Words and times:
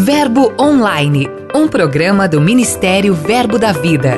Verbo 0.00 0.52
Online, 0.60 1.28
um 1.52 1.66
programa 1.66 2.28
do 2.28 2.40
Ministério 2.40 3.12
Verbo 3.14 3.58
da 3.58 3.72
Vida. 3.72 4.14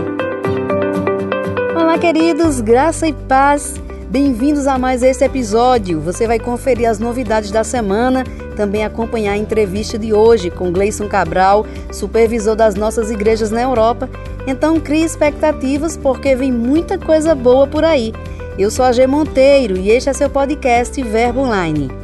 Olá, 1.75 1.99
queridos, 1.99 2.61
graça 2.61 3.09
e 3.09 3.15
paz. 3.15 3.81
Bem-vindos 4.11 4.67
a 4.67 4.77
mais 4.77 5.03
este 5.03 5.25
episódio. 5.25 5.99
Você 6.03 6.27
vai 6.27 6.39
conferir 6.39 6.87
as 6.87 6.99
novidades 6.99 7.51
da 7.51 7.65
semana, 7.65 8.25
também 8.57 8.85
acompanhar 8.85 9.33
a 9.33 9.39
entrevista 9.39 9.99
de 9.99 10.13
hoje 10.13 10.51
com 10.51 10.71
Gleison 10.71 11.09
Cabral, 11.09 11.65
supervisor 11.91 12.55
das 12.55 12.75
nossas 12.75 13.11
igrejas 13.11 13.51
na 13.51 13.63
Europa. 13.63 14.07
Então, 14.47 14.79
crie 14.79 15.03
expectativas 15.03 15.97
porque 15.97 16.37
vem 16.37 16.53
muita 16.53 16.99
coisa 16.99 17.35
boa 17.35 17.67
por 17.67 17.85
aí. 17.85 18.13
Eu 18.59 18.71
sou 18.71 18.85
a 18.85 18.93
G 18.93 19.07
Monteiro 19.07 19.79
e 19.79 19.91
este 19.91 20.11
é 20.11 20.13
seu 20.13 20.29
podcast 20.29 21.03
Verbo 21.03 21.41
Online. 21.41 22.00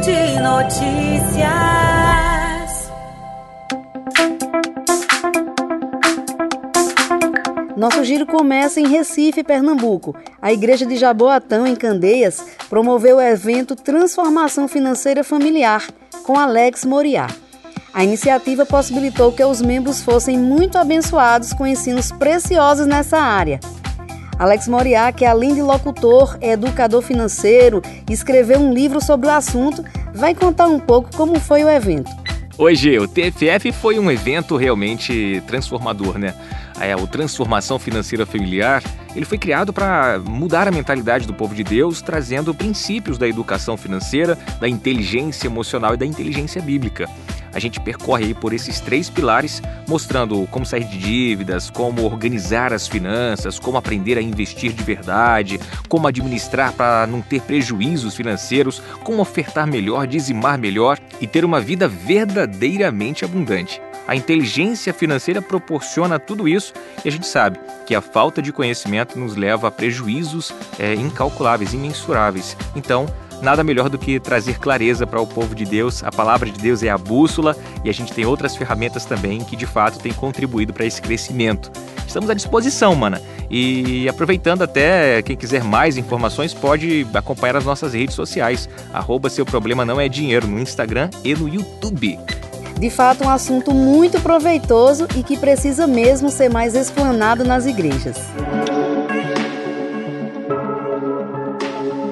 De 0.00 0.40
notícias. 0.40 1.50
Nosso 7.76 8.02
giro 8.04 8.26
começa 8.26 8.80
em 8.80 8.88
Recife, 8.88 9.44
Pernambuco. 9.44 10.16
A 10.40 10.52
Igreja 10.52 10.86
de 10.86 10.96
Jaboatão, 10.96 11.66
em 11.66 11.76
Candeias, 11.76 12.42
promoveu 12.68 13.16
o 13.16 13.20
evento 13.20 13.76
Transformação 13.76 14.66
Financeira 14.66 15.22
Familiar 15.22 15.86
com 16.24 16.38
Alex 16.38 16.84
Moriá. 16.84 17.26
A 17.92 18.02
iniciativa 18.02 18.64
possibilitou 18.64 19.32
que 19.32 19.44
os 19.44 19.60
membros 19.60 20.02
fossem 20.02 20.38
muito 20.38 20.78
abençoados 20.78 21.52
com 21.52 21.66
ensinos 21.66 22.10
preciosos 22.12 22.86
nessa 22.86 23.18
área. 23.18 23.60
Alex 24.40 24.66
Moriá, 24.68 25.12
que 25.12 25.26
além 25.26 25.54
de 25.54 25.60
locutor, 25.60 26.38
é 26.40 26.52
educador 26.52 27.02
financeiro 27.02 27.82
escreveu 28.08 28.58
um 28.58 28.72
livro 28.72 28.98
sobre 28.98 29.26
o 29.26 29.30
assunto, 29.30 29.84
vai 30.14 30.34
contar 30.34 30.66
um 30.66 30.80
pouco 30.80 31.14
como 31.14 31.38
foi 31.38 31.62
o 31.62 31.68
evento. 31.68 32.10
Hoje, 32.56 32.98
o 32.98 33.06
TFF 33.06 33.70
foi 33.70 33.98
um 33.98 34.10
evento 34.10 34.56
realmente 34.56 35.42
transformador, 35.46 36.16
né? 36.16 36.34
É, 36.80 36.96
o 36.96 37.06
Transformação 37.06 37.78
Financeira 37.78 38.24
Familiar, 38.24 38.82
ele 39.14 39.26
foi 39.26 39.36
criado 39.36 39.74
para 39.74 40.18
mudar 40.18 40.66
a 40.66 40.70
mentalidade 40.70 41.26
do 41.26 41.34
povo 41.34 41.54
de 41.54 41.62
Deus, 41.62 42.00
trazendo 42.00 42.54
princípios 42.54 43.18
da 43.18 43.28
educação 43.28 43.76
financeira, 43.76 44.38
da 44.58 44.66
inteligência 44.66 45.48
emocional 45.48 45.92
e 45.92 45.98
da 45.98 46.06
inteligência 46.06 46.62
bíblica 46.62 47.06
a 47.52 47.58
gente 47.58 47.80
percorre 47.80 48.26
aí 48.26 48.34
por 48.34 48.52
esses 48.52 48.80
três 48.80 49.08
pilares, 49.10 49.62
mostrando 49.88 50.46
como 50.50 50.64
sair 50.64 50.84
de 50.84 50.98
dívidas, 50.98 51.70
como 51.70 52.04
organizar 52.04 52.72
as 52.72 52.86
finanças, 52.86 53.58
como 53.58 53.78
aprender 53.78 54.18
a 54.18 54.22
investir 54.22 54.72
de 54.72 54.82
verdade, 54.82 55.58
como 55.88 56.06
administrar 56.06 56.72
para 56.72 57.06
não 57.06 57.20
ter 57.20 57.40
prejuízos 57.42 58.14
financeiros, 58.14 58.82
como 59.02 59.22
ofertar 59.22 59.66
melhor, 59.66 60.06
dizimar 60.06 60.58
melhor 60.58 60.98
e 61.20 61.26
ter 61.26 61.44
uma 61.44 61.60
vida 61.60 61.88
verdadeiramente 61.88 63.24
abundante. 63.24 63.80
A 64.06 64.16
inteligência 64.16 64.92
financeira 64.92 65.40
proporciona 65.40 66.18
tudo 66.18 66.48
isso 66.48 66.72
e 67.04 67.08
a 67.08 67.12
gente 67.12 67.26
sabe 67.26 67.60
que 67.86 67.94
a 67.94 68.00
falta 68.00 68.42
de 68.42 68.52
conhecimento 68.52 69.16
nos 69.18 69.36
leva 69.36 69.68
a 69.68 69.70
prejuízos 69.70 70.52
é, 70.78 70.94
incalculáveis, 70.94 71.72
imensuráveis. 71.72 72.56
Então, 72.74 73.06
nada 73.42 73.64
melhor 73.64 73.88
do 73.88 73.98
que 73.98 74.20
trazer 74.20 74.58
clareza 74.58 75.06
para 75.06 75.20
o 75.20 75.26
povo 75.26 75.54
de 75.54 75.64
Deus. 75.64 76.02
A 76.04 76.10
palavra 76.10 76.50
de 76.50 76.58
Deus 76.60 76.82
é 76.82 76.88
a 76.88 76.98
bússola 76.98 77.56
e 77.84 77.90
a 77.90 77.92
gente 77.92 78.12
tem 78.12 78.24
outras 78.24 78.56
ferramentas 78.56 79.04
também 79.04 79.40
que 79.40 79.56
de 79.56 79.66
fato 79.66 79.98
têm 79.98 80.12
contribuído 80.12 80.72
para 80.72 80.84
esse 80.84 81.00
crescimento. 81.00 81.70
Estamos 82.06 82.28
à 82.28 82.34
disposição, 82.34 82.94
mana. 82.94 83.20
E 83.50 84.08
aproveitando 84.08 84.62
até, 84.62 85.22
quem 85.22 85.36
quiser 85.36 85.62
mais 85.62 85.96
informações 85.96 86.54
pode 86.54 87.06
acompanhar 87.14 87.56
as 87.56 87.64
nossas 87.64 87.94
redes 87.94 88.14
sociais. 88.14 88.68
Arroba 88.92 89.30
seu 89.30 89.44
problema 89.44 89.84
não 89.84 90.00
é 90.00 90.08
dinheiro 90.08 90.46
no 90.46 90.58
Instagram 90.58 91.10
e 91.24 91.34
no 91.34 91.48
YouTube. 91.48 92.18
De 92.78 92.88
fato, 92.88 93.24
um 93.24 93.28
assunto 93.28 93.72
muito 93.72 94.18
proveitoso 94.20 95.06
e 95.14 95.22
que 95.22 95.36
precisa 95.36 95.86
mesmo 95.86 96.30
ser 96.30 96.48
mais 96.48 96.74
explanado 96.74 97.44
nas 97.44 97.66
igrejas. 97.66 98.16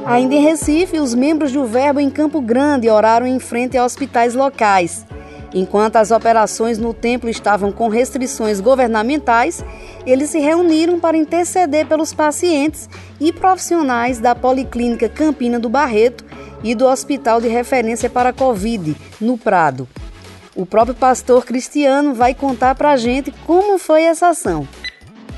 Ainda 0.09 0.37
em 0.37 0.43
Recife, 0.43 0.99
os 0.99 1.15
membros 1.15 1.53
do 1.53 1.67
Verbo 1.67 2.01
em 2.01 2.09
Campo 2.09 2.41
Grande 2.41 2.89
oraram 2.89 3.27
em 3.27 3.39
frente 3.39 3.77
a 3.77 3.85
hospitais 3.85 4.35
locais. 4.35 5.05
Enquanto 5.53 5.97
as 5.97 6.11
operações 6.11 6.79
no 6.79 6.95
templo 6.95 7.29
estavam 7.29 7.71
com 7.71 7.89
restrições 7.89 8.59
governamentais, 8.59 9.63
eles 10.07 10.31
se 10.31 10.39
reuniram 10.39 10.99
para 10.99 11.15
interceder 11.15 11.87
pelos 11.87 12.15
pacientes 12.15 12.89
e 13.21 13.31
profissionais 13.31 14.19
da 14.19 14.35
Policlínica 14.35 15.11
Campina 15.11 15.61
do 15.61 15.69
Barreto 15.69 16.25
e 16.65 16.75
do 16.75 16.87
Hospital 16.87 17.39
de 17.39 17.49
Referência 17.49 18.09
para 18.09 18.31
a 18.31 18.33
Covid, 18.33 18.97
no 19.21 19.37
Prado. 19.37 19.87
O 20.57 20.65
próprio 20.65 20.95
pastor 20.95 21.45
Cristiano 21.45 22.15
vai 22.15 22.35
contar 22.35 22.75
para 22.75 22.93
a 22.93 22.97
gente 22.97 23.31
como 23.47 23.77
foi 23.77 24.05
essa 24.05 24.29
ação. 24.29 24.67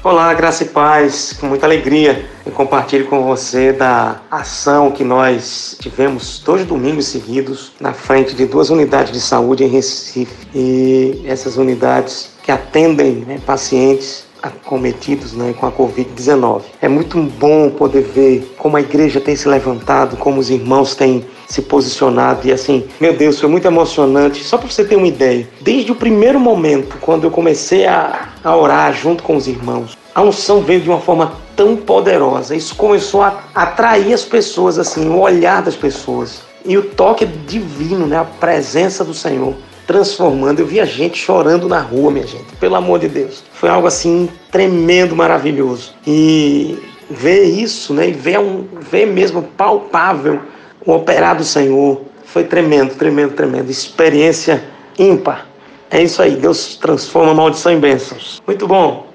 Olá, 0.03 0.33
graça 0.33 0.63
e 0.65 0.69
paz. 0.69 1.35
Com 1.39 1.47
muita 1.47 1.67
alegria 1.67 2.25
eu 2.47 2.53
compartilho 2.53 3.07
com 3.07 3.23
você 3.23 3.71
da 3.71 4.23
ação 4.31 4.91
que 4.91 5.05
nós 5.05 5.77
tivemos 5.79 6.39
dois 6.43 6.65
domingos 6.65 7.05
seguidos 7.05 7.73
na 7.79 7.93
frente 7.93 8.35
de 8.35 8.47
duas 8.47 8.71
unidades 8.71 9.13
de 9.13 9.21
saúde 9.21 9.63
em 9.63 9.67
Recife. 9.67 10.49
E 10.55 11.23
essas 11.27 11.59
unidades 11.59 12.31
que 12.43 12.51
atendem 12.51 13.17
né, 13.27 13.39
pacientes 13.45 14.25
acometidos 14.43 15.35
né, 15.35 15.55
com 15.61 15.67
a 15.67 15.71
Covid-19. 15.71 16.63
É 16.81 16.89
muito 16.89 17.21
bom 17.23 17.69
poder 17.69 18.03
ver 18.03 18.55
como 18.57 18.79
a 18.79 18.81
igreja 18.81 19.21
tem 19.21 19.37
se 19.37 19.47
levantado, 19.49 20.17
como 20.17 20.41
os 20.41 20.49
irmãos 20.49 20.95
têm 20.95 21.27
se 21.51 21.63
posicionado 21.63 22.47
e 22.47 22.53
assim, 22.53 22.85
meu 23.01 23.13
Deus, 23.13 23.41
foi 23.41 23.49
muito 23.49 23.67
emocionante. 23.67 24.45
Só 24.45 24.57
para 24.57 24.69
você 24.69 24.85
ter 24.85 24.95
uma 24.95 25.09
ideia, 25.09 25.49
desde 25.61 25.91
o 25.91 25.97
primeiro 25.97 26.39
momento, 26.39 26.97
quando 27.01 27.25
eu 27.25 27.31
comecei 27.31 27.87
a, 27.87 28.29
a 28.43 28.57
orar 28.57 28.95
junto 28.95 29.25
com 29.25 29.35
os 29.35 29.49
irmãos, 29.49 29.99
a 30.15 30.23
unção 30.23 30.61
veio 30.61 30.81
de 30.81 30.89
uma 30.89 31.01
forma 31.01 31.33
tão 31.57 31.77
poderosa. 31.77 32.55
Isso 32.55 32.77
começou 32.77 33.23
a 33.23 33.43
atrair 33.53 34.15
as 34.15 34.23
pessoas, 34.23 34.79
assim, 34.79 35.09
o 35.09 35.19
olhar 35.19 35.61
das 35.61 35.75
pessoas. 35.75 36.43
E 36.65 36.79
o 36.79 36.83
toque 36.83 37.27
divino, 37.27 38.07
né? 38.07 38.19
a 38.19 38.25
presença 38.25 39.05
do 39.05 39.13
Senhor 39.13 39.55
transformando. 39.89 40.61
Eu 40.61 40.67
vi 40.67 40.79
a 40.79 40.85
gente 40.85 41.19
chorando 41.19 41.69
na 41.69 41.81
rua, 41.81 42.13
minha 42.13 42.27
gente, 42.27 42.55
pelo 42.61 42.77
amor 42.77 43.01
de 43.01 43.09
Deus. 43.09 43.43
Foi 43.55 43.69
algo 43.69 43.89
assim 43.89 44.29
tremendo, 44.53 45.17
maravilhoso. 45.17 45.95
E 46.07 46.79
ver 47.11 47.43
isso, 47.43 47.93
né? 47.93 48.09
E 48.09 48.13
ver, 48.13 48.39
um, 48.39 48.67
ver 48.89 49.07
mesmo 49.07 49.43
palpável 49.43 50.41
o 50.85 50.93
operar 50.93 51.37
do 51.37 51.45
Senhor 51.45 52.03
foi 52.25 52.45
tremendo, 52.45 52.95
tremendo, 52.95 53.35
tremendo. 53.35 53.71
Experiência 53.71 54.63
ímpar. 54.99 55.47
É 55.91 56.03
isso 56.03 56.23
aí, 56.23 56.37
Deus 56.37 56.77
transforma 56.77 57.35
maldição 57.35 57.73
em 57.73 57.81
bênçãos. 57.81 58.41
Muito 58.47 58.67
bom. 58.67 59.07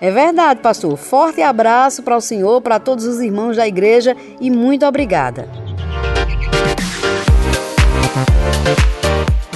É 0.00 0.10
verdade, 0.10 0.60
pastor. 0.60 0.96
Forte 0.96 1.42
abraço 1.42 2.02
para 2.02 2.16
o 2.16 2.20
senhor, 2.20 2.60
para 2.60 2.80
todos 2.80 3.04
os 3.04 3.20
irmãos 3.20 3.56
da 3.56 3.68
igreja 3.68 4.16
e 4.40 4.50
muito 4.50 4.84
obrigada. 4.86 5.48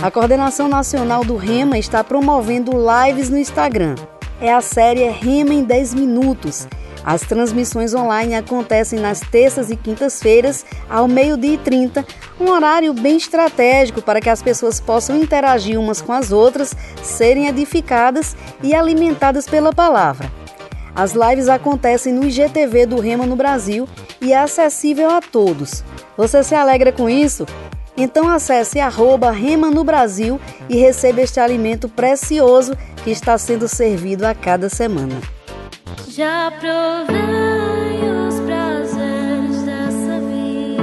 A 0.00 0.10
Coordenação 0.10 0.68
Nacional 0.68 1.24
do 1.24 1.36
REMA 1.36 1.78
está 1.78 2.04
promovendo 2.04 2.72
lives 2.72 3.30
no 3.30 3.38
Instagram. 3.38 3.94
É 4.40 4.52
a 4.52 4.60
série 4.60 5.08
REMA 5.08 5.54
em 5.54 5.64
10 5.64 5.94
Minutos 5.94 6.68
as 7.06 7.20
transmissões 7.20 7.94
online 7.94 8.34
acontecem 8.34 8.98
nas 8.98 9.20
terças 9.20 9.70
e 9.70 9.76
quintas-feiras, 9.76 10.66
ao 10.90 11.06
meio-dia 11.06 11.54
e 11.54 11.58
30, 11.58 12.04
um 12.40 12.50
horário 12.50 12.92
bem 12.92 13.16
estratégico 13.16 14.02
para 14.02 14.20
que 14.20 14.28
as 14.28 14.42
pessoas 14.42 14.80
possam 14.80 15.16
interagir 15.16 15.78
umas 15.78 16.02
com 16.02 16.12
as 16.12 16.32
outras, 16.32 16.74
serem 17.04 17.46
edificadas 17.46 18.36
e 18.60 18.74
alimentadas 18.74 19.46
pela 19.46 19.72
palavra. 19.72 20.28
As 20.96 21.12
lives 21.12 21.48
acontecem 21.48 22.12
no 22.12 22.24
IGTV 22.24 22.86
do 22.86 22.98
Rema 22.98 23.24
no 23.24 23.36
Brasil 23.36 23.88
e 24.20 24.32
é 24.32 24.38
acessível 24.38 25.08
a 25.08 25.20
todos. 25.20 25.84
Você 26.16 26.42
se 26.42 26.56
alegra 26.56 26.90
com 26.90 27.08
isso? 27.08 27.46
Então 27.96 28.28
acesse 28.28 28.80
arroba 28.80 29.30
Rema 29.30 29.70
no 29.70 29.84
Brasil 29.84 30.40
e 30.68 30.76
receba 30.76 31.20
este 31.20 31.38
alimento 31.38 31.88
precioso 31.88 32.76
que 33.04 33.10
está 33.10 33.38
sendo 33.38 33.68
servido 33.68 34.26
a 34.26 34.34
cada 34.34 34.68
semana. 34.68 35.35
Já 36.16 36.50
provei 36.50 38.00
os 38.26 38.40
prazeres 38.40 39.62
dessa 39.64 40.18
vida, 40.18 40.78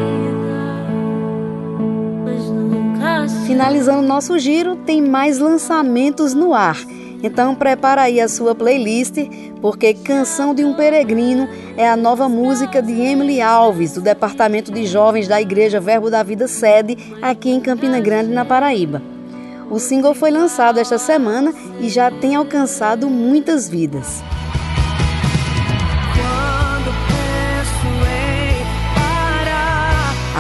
mas 2.24 2.44
nunca. 2.44 3.28
Finalizando 3.48 4.04
nosso 4.04 4.38
giro, 4.38 4.76
tem 4.76 5.02
mais 5.02 5.40
lançamentos 5.40 6.36
no 6.36 6.54
ar. 6.54 6.78
Então 7.24 7.56
prepara 7.56 8.04
aí 8.04 8.22
a 8.22 8.28
sua 8.28 8.54
playlist, 8.54 9.16
porque 9.60 9.96
Canção 9.96 10.54
de 10.54 10.64
um 10.64 10.76
Peregrino 10.76 11.50
é 11.76 11.90
a 11.90 11.98
nova 11.98 12.30
música 12.30 12.80
de 12.80 13.02
Emily 13.02 13.42
Alves, 13.42 13.94
do 13.94 14.02
Departamento 14.02 14.72
de 14.72 14.86
Jovens 14.86 15.28
da 15.28 15.42
Igreja 15.42 15.80
Verbo 15.80 16.12
da 16.12 16.22
Vida 16.22 16.48
Sede, 16.48 16.96
aqui 17.24 17.50
em 17.50 17.60
Campina 17.60 18.00
Grande, 18.00 18.30
na 18.30 18.46
Paraíba. 18.46 19.02
O 19.72 19.80
single 19.80 20.14
foi 20.14 20.30
lançado 20.30 20.78
esta 20.78 21.00
semana 21.00 21.52
e 21.82 21.90
já 21.90 22.12
tem 22.12 22.36
alcançado 22.36 23.10
muitas 23.10 23.68
vidas. 23.68 24.22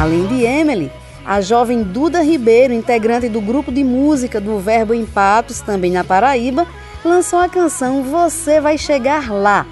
Além 0.04 0.28
de 0.28 0.44
Emily, 0.44 0.92
a 1.26 1.40
jovem 1.40 1.82
Duda 1.82 2.22
Ribeiro, 2.22 2.74
integrante 2.74 3.30
do 3.30 3.40
grupo 3.40 3.72
de 3.72 3.86
música 3.86 4.42
do 4.42 4.60
Verbo 4.60 4.94
em 4.94 5.06
Patos, 5.06 5.62
também 5.62 5.92
na 5.94 6.04
Paraíba, 6.04 6.68
lançou 7.06 7.40
a 7.40 7.48
canção 7.48 8.04
Você 8.04 8.60
Vai 8.60 8.78
Chegar 8.78 9.32
Lá. 9.32 9.66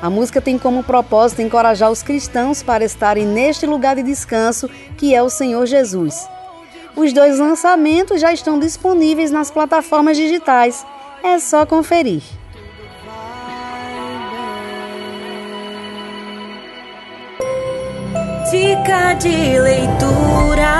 A 0.00 0.08
música 0.08 0.40
tem 0.40 0.56
como 0.56 0.82
propósito 0.82 1.42
encorajar 1.42 1.90
os 1.90 2.02
cristãos 2.02 2.62
para 2.62 2.86
estarem 2.86 3.26
neste 3.26 3.66
lugar 3.66 3.96
de 3.96 4.02
descanso 4.02 4.66
que 4.96 5.14
é 5.14 5.22
o 5.22 5.28
Senhor 5.28 5.66
Jesus. 5.66 6.26
Os 6.96 7.12
dois 7.12 7.38
lançamentos 7.38 8.18
já 8.18 8.32
estão 8.32 8.58
disponíveis 8.58 9.30
nas 9.30 9.50
plataformas 9.50 10.16
digitais. 10.16 10.86
É 11.22 11.38
só 11.38 11.66
conferir. 11.66 12.22
Dica 18.50 19.14
de 19.14 19.58
leitura. 19.58 20.72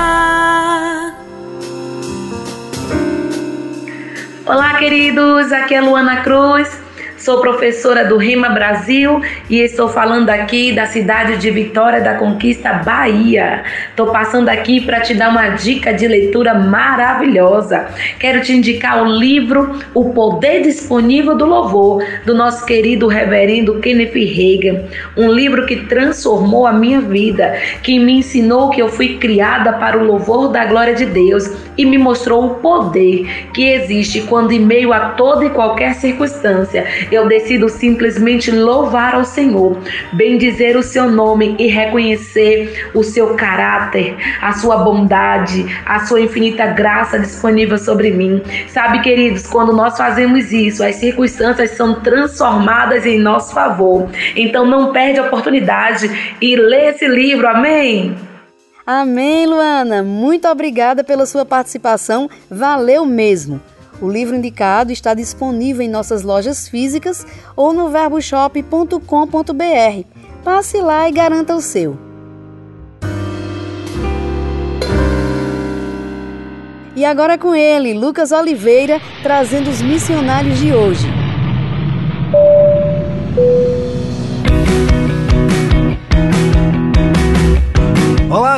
Olá, 4.46 4.74
queridos. 4.78 5.50
Aqui 5.50 5.74
é 5.74 5.80
Luana 5.80 6.22
Cruz 6.22 6.85
Sou 7.26 7.40
professora 7.40 8.04
do 8.04 8.18
Rima 8.18 8.50
Brasil 8.50 9.20
e 9.50 9.58
estou 9.58 9.88
falando 9.88 10.30
aqui 10.30 10.70
da 10.70 10.86
cidade 10.86 11.38
de 11.38 11.50
Vitória 11.50 12.00
da 12.00 12.14
Conquista, 12.14 12.72
Bahia. 12.74 13.64
Estou 13.90 14.12
passando 14.12 14.48
aqui 14.48 14.80
para 14.80 15.00
te 15.00 15.12
dar 15.12 15.30
uma 15.30 15.48
dica 15.48 15.92
de 15.92 16.06
leitura 16.06 16.54
maravilhosa. 16.54 17.88
Quero 18.20 18.42
te 18.42 18.52
indicar 18.52 19.02
o 19.02 19.06
livro 19.06 19.76
O 19.92 20.10
Poder 20.10 20.62
Disponível 20.62 21.36
do 21.36 21.46
Louvor, 21.46 22.00
do 22.24 22.32
nosso 22.32 22.64
querido 22.64 23.08
reverendo 23.08 23.80
Kenneth 23.80 24.14
Reagan. 24.14 24.84
Um 25.16 25.28
livro 25.28 25.66
que 25.66 25.84
transformou 25.86 26.64
a 26.64 26.72
minha 26.72 27.00
vida, 27.00 27.56
que 27.82 27.98
me 27.98 28.18
ensinou 28.18 28.70
que 28.70 28.80
eu 28.80 28.88
fui 28.88 29.18
criada 29.18 29.72
para 29.72 29.98
o 29.98 30.04
louvor 30.04 30.52
da 30.52 30.64
glória 30.64 30.94
de 30.94 31.06
Deus 31.06 31.50
e 31.76 31.84
me 31.84 31.98
mostrou 31.98 32.46
o 32.46 32.54
poder 32.56 33.48
que 33.52 33.64
existe 33.64 34.20
quando, 34.22 34.52
em 34.52 34.60
meio 34.60 34.92
a 34.92 35.10
toda 35.10 35.44
e 35.44 35.50
qualquer 35.50 35.94
circunstância, 35.94 36.86
eu 37.16 37.28
decido 37.28 37.68
simplesmente 37.68 38.50
louvar 38.50 39.14
ao 39.14 39.24
Senhor, 39.24 39.78
bendizer 40.12 40.76
o 40.76 40.82
seu 40.82 41.10
nome 41.10 41.56
e 41.58 41.66
reconhecer 41.66 42.90
o 42.94 43.02
seu 43.02 43.34
caráter, 43.34 44.16
a 44.40 44.52
sua 44.52 44.78
bondade, 44.78 45.66
a 45.84 46.06
sua 46.06 46.20
infinita 46.20 46.66
graça 46.66 47.18
disponível 47.18 47.78
sobre 47.78 48.10
mim. 48.10 48.42
Sabe, 48.68 49.00
queridos, 49.00 49.46
quando 49.46 49.72
nós 49.72 49.96
fazemos 49.96 50.52
isso, 50.52 50.84
as 50.84 50.96
circunstâncias 50.96 51.70
são 51.72 52.00
transformadas 52.00 53.06
em 53.06 53.18
nosso 53.18 53.52
favor. 53.52 54.08
Então 54.36 54.66
não 54.66 54.92
perde 54.92 55.18
a 55.18 55.24
oportunidade 55.24 56.36
e 56.40 56.56
lê 56.56 56.90
esse 56.90 57.06
livro. 57.08 57.48
Amém. 57.48 58.14
Amém, 58.86 59.46
Luana. 59.46 60.02
Muito 60.02 60.46
obrigada 60.46 61.02
pela 61.02 61.26
sua 61.26 61.44
participação. 61.44 62.30
Valeu 62.48 63.04
mesmo. 63.04 63.60
O 64.00 64.08
livro 64.10 64.36
indicado 64.36 64.92
está 64.92 65.14
disponível 65.14 65.82
em 65.82 65.88
nossas 65.88 66.22
lojas 66.22 66.68
físicas 66.68 67.26
ou 67.54 67.72
no 67.72 67.88
verboshop.com.br. 67.88 69.00
Passe 70.44 70.80
lá 70.80 71.08
e 71.08 71.12
garanta 71.12 71.54
o 71.54 71.60
seu. 71.60 71.98
E 76.94 77.04
agora 77.04 77.36
com 77.36 77.54
ele, 77.54 77.92
Lucas 77.92 78.32
Oliveira, 78.32 79.00
trazendo 79.22 79.68
os 79.68 79.82
missionários 79.82 80.58
de 80.58 80.72
hoje. 80.72 81.15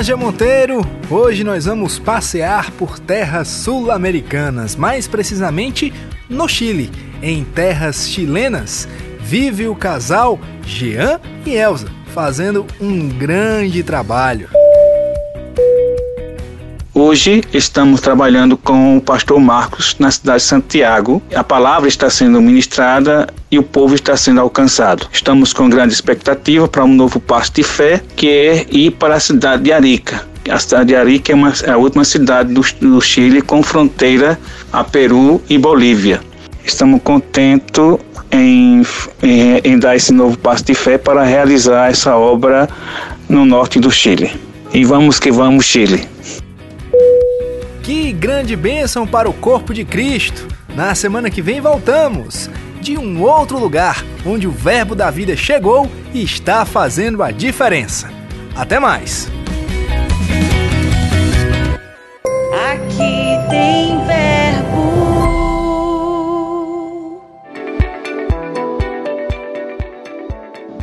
Gê 0.01 0.15
Monteiro! 0.15 0.81
Hoje 1.11 1.43
nós 1.43 1.65
vamos 1.65 1.99
passear 1.99 2.71
por 2.71 3.01
terras 3.01 3.49
sul-americanas, 3.49 4.77
mais 4.77 5.09
precisamente 5.09 5.93
no 6.31 6.49
Chile. 6.49 6.89
Em 7.21 7.43
terras 7.43 8.09
chilenas, 8.09 8.89
vive 9.19 9.67
o 9.67 9.75
casal 9.75 10.39
Jean 10.65 11.21
e 11.45 11.57
Elsa, 11.57 11.89
fazendo 12.15 12.65
um 12.81 13.09
grande 13.09 13.83
trabalho. 13.83 14.49
Hoje 17.09 17.43
estamos 17.55 18.03
trabalhando 18.03 18.55
com 18.55 18.99
o 18.99 19.01
pastor 19.01 19.41
Marcos 19.41 19.97
na 19.99 20.11
cidade 20.11 20.43
de 20.43 20.47
Santiago. 20.47 21.23
A 21.35 21.43
palavra 21.43 21.89
está 21.89 22.11
sendo 22.11 22.39
ministrada 22.39 23.27
e 23.51 23.59
o 23.59 23.63
povo 23.63 23.95
está 23.95 24.15
sendo 24.15 24.43
alcançado. 24.43 25.09
Estamos 25.11 25.55
com 25.55 25.71
grande 25.71 25.95
expectativa 25.95 26.69
para 26.69 26.85
um 26.85 26.95
novo 26.95 27.19
passo 27.19 27.51
de 27.55 27.63
fé, 27.63 28.03
que 28.15 28.29
é 28.29 28.67
ir 28.71 28.91
para 28.91 29.15
a 29.15 29.21
cidade 29.21 29.63
de 29.63 29.73
Arica. 29.73 30.23
A 30.51 30.59
cidade 30.59 30.89
de 30.89 30.97
Arica 30.97 31.33
é, 31.33 31.35
uma, 31.35 31.51
é 31.65 31.71
a 31.71 31.79
última 31.79 32.05
cidade 32.05 32.53
do, 32.53 32.61
do 32.79 33.01
Chile 33.01 33.41
com 33.41 33.63
fronteira 33.63 34.39
a 34.71 34.85
Peru 34.85 35.41
e 35.49 35.57
Bolívia. 35.57 36.21
Estamos 36.63 37.01
contentos 37.03 37.97
em, 38.31 38.83
em, 39.23 39.61
em 39.65 39.79
dar 39.79 39.97
esse 39.97 40.13
novo 40.13 40.37
passo 40.37 40.63
de 40.63 40.75
fé 40.75 40.99
para 40.99 41.25
realizar 41.25 41.91
essa 41.91 42.15
obra 42.15 42.69
no 43.27 43.47
norte 43.47 43.81
do 43.81 43.91
Chile. 43.91 44.31
E 44.75 44.85
vamos 44.85 45.19
que 45.19 45.33
vamos, 45.33 45.65
Chile! 45.65 46.18
Que 47.89 48.13
grande 48.13 48.55
bênção 48.55 49.07
para 49.07 49.31
o 49.31 49.33
corpo 49.33 49.73
de 49.73 49.83
Cristo! 49.83 50.47
Na 50.77 50.95
semana 50.95 51.31
que 51.31 51.41
vem 51.41 51.59
voltamos 51.59 52.51
de 52.83 52.99
um 52.99 53.23
outro 53.23 53.59
lugar 53.59 54.05
onde 54.27 54.47
o 54.47 54.51
Verbo 54.51 54.95
da 54.95 55.11
Vida 55.11 55.35
chegou 55.35 55.89
e 56.13 56.23
está 56.23 56.67
fazendo 56.67 57.23
a 57.23 57.31
diferença. 57.31 58.11
Até 58.55 58.79
mais! 58.79 59.33
Aqui 62.71 63.49
tem 63.49 64.05
verbo. 64.05 65.63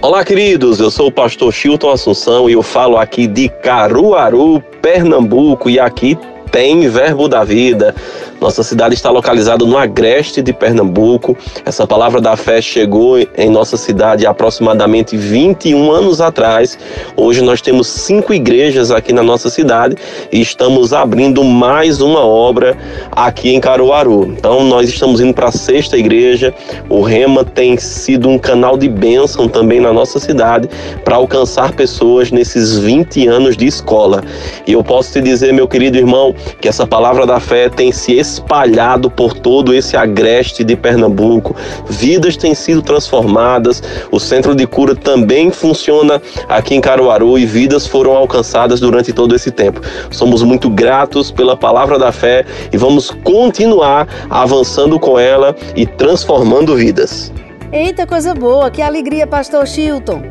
Olá, 0.02 0.26
queridos. 0.26 0.80
Eu 0.80 0.90
sou 0.90 1.10
o 1.10 1.12
pastor 1.12 1.54
Chilton 1.54 1.92
Assunção 1.92 2.50
e 2.50 2.54
eu 2.54 2.64
falo 2.64 2.98
aqui 2.98 3.28
de 3.28 3.48
Caruaru, 3.48 4.60
Pernambuco. 4.82 5.70
E 5.70 5.80
aqui 5.80 6.18
tem 6.56 6.88
Verbo 6.88 7.28
da 7.28 7.44
Vida. 7.44 7.94
Nossa 8.40 8.64
cidade 8.64 8.94
está 8.94 9.10
localizada 9.10 9.66
no 9.66 9.78
agreste 9.78 10.42
de 10.42 10.52
Pernambuco. 10.52 11.38
Essa 11.66 11.88
palavra 11.88 12.20
da 12.20 12.36
fé 12.36 12.62
chegou 12.62 13.18
em 13.18 13.50
nossa 13.50 13.78
cidade 13.78 14.26
aproximadamente 14.26 15.16
21 15.16 15.92
anos 15.92 16.20
atrás. 16.20 16.78
Hoje 17.16 17.42
nós 17.42 17.62
temos 17.62 17.88
cinco 17.88 18.34
igrejas 18.34 18.92
aqui 18.92 19.14
na 19.14 19.24
nossa 19.24 19.50
cidade 19.50 19.96
e 20.32 20.42
estamos 20.42 20.94
abrindo 20.94 21.44
mais 21.44 22.02
uma 22.02 22.20
obra 22.20 22.78
aqui 23.12 23.56
em 23.56 23.60
Caruaru. 23.60 24.26
Então 24.38 24.64
nós 24.66 24.90
estamos 24.90 25.22
indo 25.22 25.34
para 25.34 25.48
a 25.48 25.52
sexta 25.52 25.98
igreja. 25.98 26.54
O 26.90 27.02
Rema 27.02 27.44
tem 27.44 27.78
sido 27.78 28.28
um 28.30 28.38
canal 28.38 28.78
de 28.78 28.90
bênção 28.90 29.48
também 29.48 29.80
na 29.80 29.94
nossa 29.94 30.20
cidade 30.20 30.70
para 31.04 31.16
alcançar 31.16 31.72
pessoas 31.72 32.32
nesses 32.32 32.78
20 32.78 33.28
anos 33.28 33.56
de 33.56 33.66
escola. 33.66 34.24
E 34.68 34.74
eu 34.74 34.84
posso 34.84 35.14
te 35.14 35.22
dizer, 35.22 35.54
meu 35.54 35.68
querido 35.68 35.98
irmão, 35.98 36.36
que 36.60 36.68
essa 36.68 36.86
palavra 36.86 37.26
da 37.26 37.40
fé 37.40 37.70
tem 37.70 37.92
se 37.92 38.25
espalhado 38.26 39.10
por 39.10 39.34
todo 39.34 39.74
esse 39.74 39.96
agreste 39.96 40.64
de 40.64 40.76
Pernambuco. 40.76 41.56
Vidas 41.88 42.36
têm 42.36 42.56
sido 42.56 42.82
transformadas. 42.82 43.82
O 44.12 44.20
centro 44.20 44.56
de 44.56 44.66
cura 44.66 44.96
também 44.96 45.52
funciona 45.52 46.22
aqui 46.50 46.76
em 46.76 46.82
Caruaru 46.82 47.38
e 47.38 47.46
vidas 47.46 47.88
foram 47.88 48.14
alcançadas 48.14 48.80
durante 48.80 49.14
todo 49.14 49.36
esse 49.36 49.52
tempo. 49.52 49.82
Somos 50.10 50.42
muito 50.42 50.70
gratos 50.70 51.32
pela 51.32 51.56
palavra 51.56 51.98
da 51.98 52.12
fé 52.12 52.46
e 52.72 52.78
vamos 52.78 53.12
continuar 53.24 54.08
avançando 54.30 55.00
com 55.00 55.20
ela 55.20 55.56
e 55.76 55.86
transformando 55.86 56.76
vidas. 56.76 57.32
Eita, 57.72 58.08
coisa 58.08 58.34
boa! 58.34 58.72
Que 58.72 58.82
alegria, 58.82 59.28
Pastor 59.28 59.68
Chilton! 59.68 60.22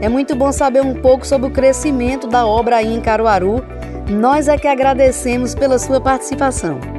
É 0.00 0.08
muito 0.08 0.34
bom 0.34 0.52
saber 0.52 0.82
um 0.82 0.94
pouco 0.94 1.26
sobre 1.26 1.48
o 1.48 1.50
crescimento 1.50 2.26
da 2.26 2.46
obra 2.46 2.76
aí 2.76 2.94
em 2.94 3.00
Caruaru. 3.00 3.64
Nós 4.08 4.46
é 4.46 4.56
que 4.56 4.68
agradecemos 4.68 5.54
pela 5.54 5.78
sua 5.78 6.00
participação. 6.00 6.95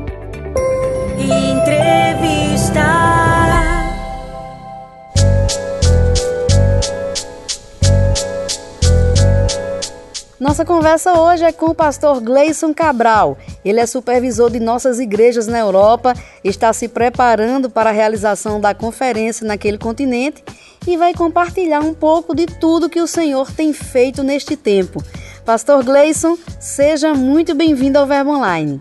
Nossa 10.48 10.63
conversa 10.63 11.13
hoje 11.19 11.43
é 11.43 11.51
com 11.51 11.67
o 11.67 11.75
pastor 11.75 12.19
Gleison 12.19 12.74
Cabral. 12.74 13.38
Ele 13.65 13.79
é 13.79 13.86
supervisor 13.86 14.50
de 14.50 14.60
nossas 14.60 15.00
igrejas 15.00 15.46
na 15.46 15.60
Europa, 15.60 16.15
está 16.43 16.74
se 16.74 16.88
preparando 16.88 17.69
para 17.69 17.91
a 17.91 17.93
realização 17.93 18.60
da 18.60 18.74
conferência 18.74 19.46
naquele 19.46 19.77
continente 19.77 20.43
e 20.88 20.98
vai 20.98 21.13
compartilhar 21.13 21.81
um 21.81 21.93
pouco 21.93 22.34
de 22.34 22.46
tudo 22.46 22.89
que 22.89 23.01
o 23.01 23.05
Senhor 23.05 23.51
tem 23.51 23.72
feito 23.72 24.24
neste 24.24 24.55
tempo. 24.55 25.03
Pastor 25.46 25.84
Gleison, 25.84 26.38
seja 26.60 27.13
muito 27.13 27.53
bem-vindo 27.53 28.00
ao 28.00 28.07
Verbo 28.07 28.31
Online. 28.31 28.79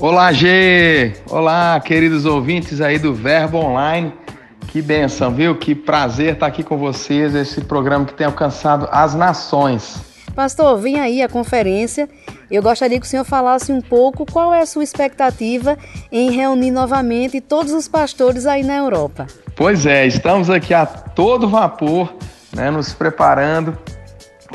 Olá, 0.00 0.32
G! 0.32 1.12
Olá, 1.30 1.80
queridos 1.80 2.24
ouvintes 2.24 2.80
aí 2.80 2.98
do 2.98 3.14
Verbo 3.14 3.58
Online. 3.58 4.12
Que 4.66 4.82
benção, 4.82 5.32
viu? 5.32 5.56
Que 5.56 5.72
prazer 5.72 6.34
estar 6.34 6.46
aqui 6.46 6.64
com 6.64 6.76
vocês, 6.76 7.32
esse 7.32 7.60
programa 7.60 8.04
que 8.04 8.12
tem 8.12 8.26
alcançado 8.26 8.88
as 8.90 9.14
nações. 9.14 10.00
Pastor, 10.34 10.78
vem 10.78 10.98
aí 10.98 11.22
a 11.22 11.28
conferência. 11.28 12.08
Eu 12.50 12.60
gostaria 12.60 12.98
que 12.98 13.06
o 13.06 13.08
senhor 13.08 13.24
falasse 13.24 13.70
um 13.70 13.80
pouco 13.80 14.26
qual 14.26 14.52
é 14.52 14.62
a 14.62 14.66
sua 14.66 14.82
expectativa 14.82 15.78
em 16.10 16.32
reunir 16.32 16.72
novamente 16.72 17.40
todos 17.40 17.72
os 17.72 17.86
pastores 17.86 18.46
aí 18.46 18.64
na 18.64 18.74
Europa. 18.74 19.28
Pois 19.54 19.86
é, 19.86 20.04
estamos 20.06 20.50
aqui 20.50 20.74
a 20.74 20.84
todo 20.84 21.48
vapor, 21.48 22.12
né, 22.52 22.68
nos 22.68 22.92
preparando 22.92 23.78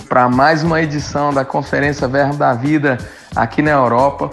para 0.09 0.27
mais 0.27 0.63
uma 0.63 0.81
edição 0.81 1.33
da 1.33 1.45
Conferência 1.45 2.09
Verbo 2.09 2.35
da 2.35 2.53
Vida 2.53 2.97
aqui 3.33 3.61
na 3.61 3.71
Europa. 3.71 4.31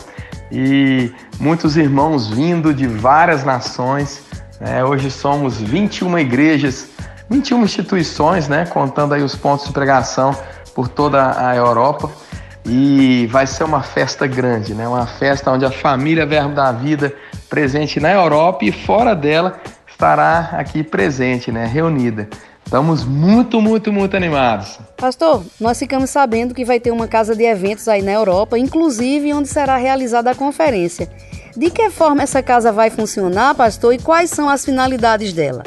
E 0.50 1.12
muitos 1.40 1.76
irmãos 1.76 2.28
vindo 2.28 2.72
de 2.72 2.86
várias 2.86 3.44
nações. 3.44 4.22
Né? 4.60 4.84
Hoje 4.84 5.10
somos 5.10 5.60
21 5.60 6.18
igrejas, 6.18 6.88
21 7.28 7.64
instituições, 7.64 8.48
né? 8.48 8.66
contando 8.66 9.14
aí 9.14 9.22
os 9.22 9.34
pontos 9.34 9.66
de 9.66 9.72
pregação 9.72 10.36
por 10.74 10.88
toda 10.88 11.48
a 11.48 11.54
Europa. 11.54 12.10
E 12.64 13.28
vai 13.30 13.46
ser 13.46 13.64
uma 13.64 13.82
festa 13.82 14.26
grande, 14.26 14.74
né? 14.74 14.88
uma 14.88 15.06
festa 15.06 15.50
onde 15.52 15.64
a 15.64 15.70
família 15.70 16.26
Verbo 16.26 16.54
da 16.54 16.72
Vida, 16.72 17.14
presente 17.48 18.00
na 18.00 18.10
Europa 18.10 18.64
e 18.64 18.72
fora 18.72 19.14
dela, 19.14 19.60
estará 19.86 20.50
aqui 20.52 20.82
presente, 20.82 21.52
né? 21.52 21.64
reunida. 21.64 22.28
Estamos 22.66 23.04
muito, 23.04 23.60
muito, 23.60 23.92
muito 23.92 24.16
animados. 24.16 24.80
Pastor, 24.96 25.44
nós 25.60 25.78
ficamos 25.78 26.10
sabendo 26.10 26.52
que 26.52 26.64
vai 26.64 26.80
ter 26.80 26.90
uma 26.90 27.06
casa 27.06 27.36
de 27.36 27.44
eventos 27.44 27.86
aí 27.86 28.02
na 28.02 28.10
Europa, 28.10 28.58
inclusive 28.58 29.32
onde 29.32 29.46
será 29.46 29.76
realizada 29.76 30.32
a 30.32 30.34
conferência. 30.34 31.08
De 31.56 31.70
que 31.70 31.88
forma 31.90 32.24
essa 32.24 32.42
casa 32.42 32.72
vai 32.72 32.90
funcionar, 32.90 33.54
pastor, 33.54 33.94
e 33.94 33.98
quais 33.98 34.30
são 34.30 34.48
as 34.48 34.64
finalidades 34.64 35.32
dela? 35.32 35.62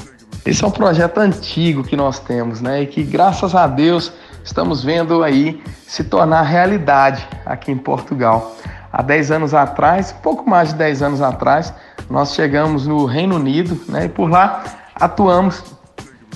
Esse 0.45 0.61
é 0.61 0.67
um 0.67 0.71
projeto 0.71 1.19
antigo 1.19 1.85
que 1.85 1.95
nós 1.95 2.19
temos, 2.19 2.59
né? 2.59 2.81
E 2.81 2.87
que 2.87 3.01
graças 3.01 3.55
a 3.55 3.65
Deus 3.65 4.11
estamos 4.43 4.83
vendo 4.83 5.23
aí 5.23 5.63
se 5.87 6.03
tornar 6.03 6.41
realidade 6.41 7.25
aqui 7.45 7.71
em 7.71 7.77
Portugal. 7.77 8.57
Há 8.91 9.01
10 9.01 9.31
anos 9.31 9.53
atrás, 9.53 10.11
pouco 10.21 10.49
mais 10.49 10.73
de 10.73 10.75
10 10.75 11.01
anos 11.01 11.21
atrás, 11.21 11.73
nós 12.09 12.33
chegamos 12.33 12.85
no 12.85 13.05
Reino 13.05 13.37
Unido, 13.37 13.79
né? 13.87 14.05
E 14.05 14.09
por 14.09 14.29
lá 14.29 14.65
atuamos 14.95 15.78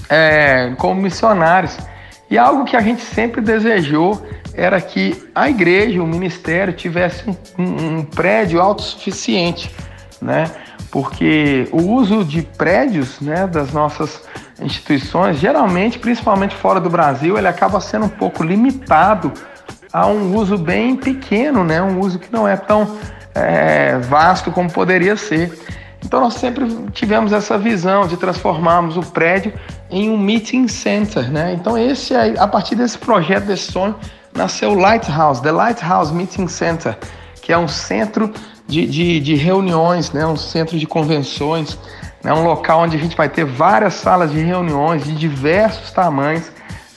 é, 0.10 0.74
como 0.78 1.02
missionários. 1.02 1.78
E 2.30 2.38
algo 2.38 2.66
que 2.66 2.76
a 2.76 2.82
gente 2.82 3.02
sempre 3.02 3.42
desejou 3.42 4.26
era 4.54 4.80
que 4.80 5.30
a 5.34 5.50
igreja, 5.50 6.02
o 6.02 6.08
ministério, 6.08 6.74
tivesse 6.74 7.30
um, 7.30 7.98
um, 8.00 8.04
prédio 8.04 8.62
autossuficiente, 8.62 9.72
né? 10.22 10.50
Porque 10.92 11.68
o 11.72 11.82
uso 11.82 12.24
de 12.24 12.44
prédios, 12.44 13.20
né, 13.20 13.48
das 13.48 13.74
nossas 13.74 14.22
instituições, 14.62 15.38
geralmente, 15.38 15.98
principalmente 15.98 16.56
fora 16.56 16.80
do 16.80 16.90
Brasil, 16.90 17.38
ele 17.38 17.48
acaba 17.48 17.82
sendo 17.82 18.06
um 18.06 18.10
pouco 18.10 18.44
limitado 18.44 19.32
a 19.92 20.06
um 20.08 20.36
uso 20.36 20.58
bem 20.58 20.96
pequeno, 20.96 21.64
né? 21.64 21.82
Um 21.82 22.00
uso 22.00 22.20
que 22.20 22.32
não 22.32 22.48
é 22.48 22.56
tão 22.56 22.98
é, 23.34 23.98
vasto 23.98 24.52
como 24.52 24.72
poderia 24.72 25.16
ser. 25.16 25.52
Então 26.04 26.20
nós 26.20 26.36
sempre 26.36 26.68
tivemos 26.92 27.32
essa 27.32 27.58
visão 27.58 28.08
de 28.08 28.18
transformarmos 28.18 28.98
o 28.98 29.02
prédio 29.02 29.54
em 29.94 30.10
um 30.10 30.18
meeting 30.18 30.68
center, 30.68 31.32
né? 31.32 31.54
Então 31.54 31.78
esse 31.78 32.16
a 32.16 32.48
partir 32.48 32.74
desse 32.74 32.98
projeto, 32.98 33.46
desse 33.46 33.72
sonho, 33.72 33.96
nasceu 34.34 34.72
o 34.72 34.74
Lighthouse, 34.74 35.40
The 35.42 35.52
Lighthouse 35.52 36.12
Meeting 36.12 36.48
Center, 36.48 36.98
que 37.40 37.54
é 37.54 37.58
um 37.58 37.68
centro 37.68 38.34
de, 38.68 38.88
de, 38.88 39.20
de 39.20 39.36
reuniões, 39.36 40.12
né? 40.12 40.26
Um 40.26 40.36
centro 40.36 40.80
de 40.80 40.88
convenções, 40.88 41.78
né? 42.24 42.34
Um 42.34 42.44
local 42.44 42.82
onde 42.82 42.98
a 42.98 43.00
gente 43.00 43.16
vai 43.16 43.30
ter 43.30 43.46
várias 43.46 43.94
salas 43.94 44.32
de 44.32 44.40
reuniões 44.40 45.04
de 45.04 45.14
diversos 45.14 45.92
tamanhos, 45.92 46.52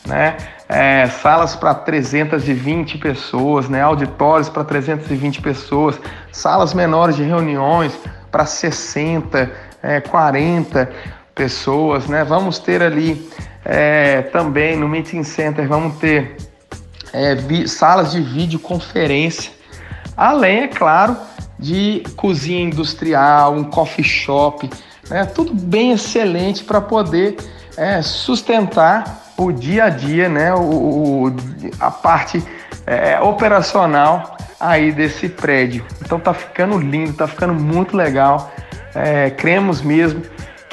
né? 0.06 0.38
É, 0.66 1.06
salas 1.06 1.54
para 1.54 1.74
320 1.74 2.98
pessoas, 2.98 3.68
né? 3.68 3.82
auditórios 3.82 4.48
para 4.48 4.64
320 4.64 5.40
pessoas, 5.40 6.00
salas 6.32 6.74
menores 6.74 7.14
de 7.14 7.22
reuniões, 7.22 7.96
para 8.32 8.44
60, 8.44 9.48
é, 9.80 10.00
40 10.00 10.90
pessoas, 11.36 12.06
né? 12.06 12.24
Vamos 12.24 12.58
ter 12.58 12.82
ali 12.82 13.30
é, 13.62 14.22
também 14.22 14.74
no 14.74 14.88
Meeting 14.88 15.22
Center, 15.22 15.68
vamos 15.68 15.98
ter 15.98 16.36
é, 17.12 17.36
salas 17.66 18.12
de 18.12 18.22
videoconferência, 18.22 19.52
além, 20.16 20.62
é 20.62 20.68
claro, 20.68 21.16
de 21.58 22.02
cozinha 22.16 22.62
industrial, 22.62 23.54
um 23.54 23.64
coffee 23.64 24.04
shop, 24.04 24.68
né? 25.10 25.26
tudo 25.26 25.54
bem 25.54 25.92
excelente 25.92 26.64
para 26.64 26.80
poder 26.80 27.36
é, 27.76 28.00
sustentar 28.00 29.32
o 29.36 29.52
dia 29.52 29.84
a 29.84 29.88
dia, 29.90 30.30
né? 30.30 30.54
o, 30.54 31.26
o 31.28 31.36
a 31.78 31.90
parte 31.90 32.42
é, 32.86 33.20
operacional 33.20 34.36
aí 34.58 34.90
desse 34.90 35.28
prédio. 35.28 35.84
Então 36.02 36.18
tá 36.18 36.32
ficando 36.32 36.78
lindo, 36.78 37.12
tá 37.12 37.26
ficando 37.26 37.52
muito 37.52 37.94
legal. 37.94 38.50
É, 38.94 39.28
cremos 39.28 39.82
mesmo 39.82 40.22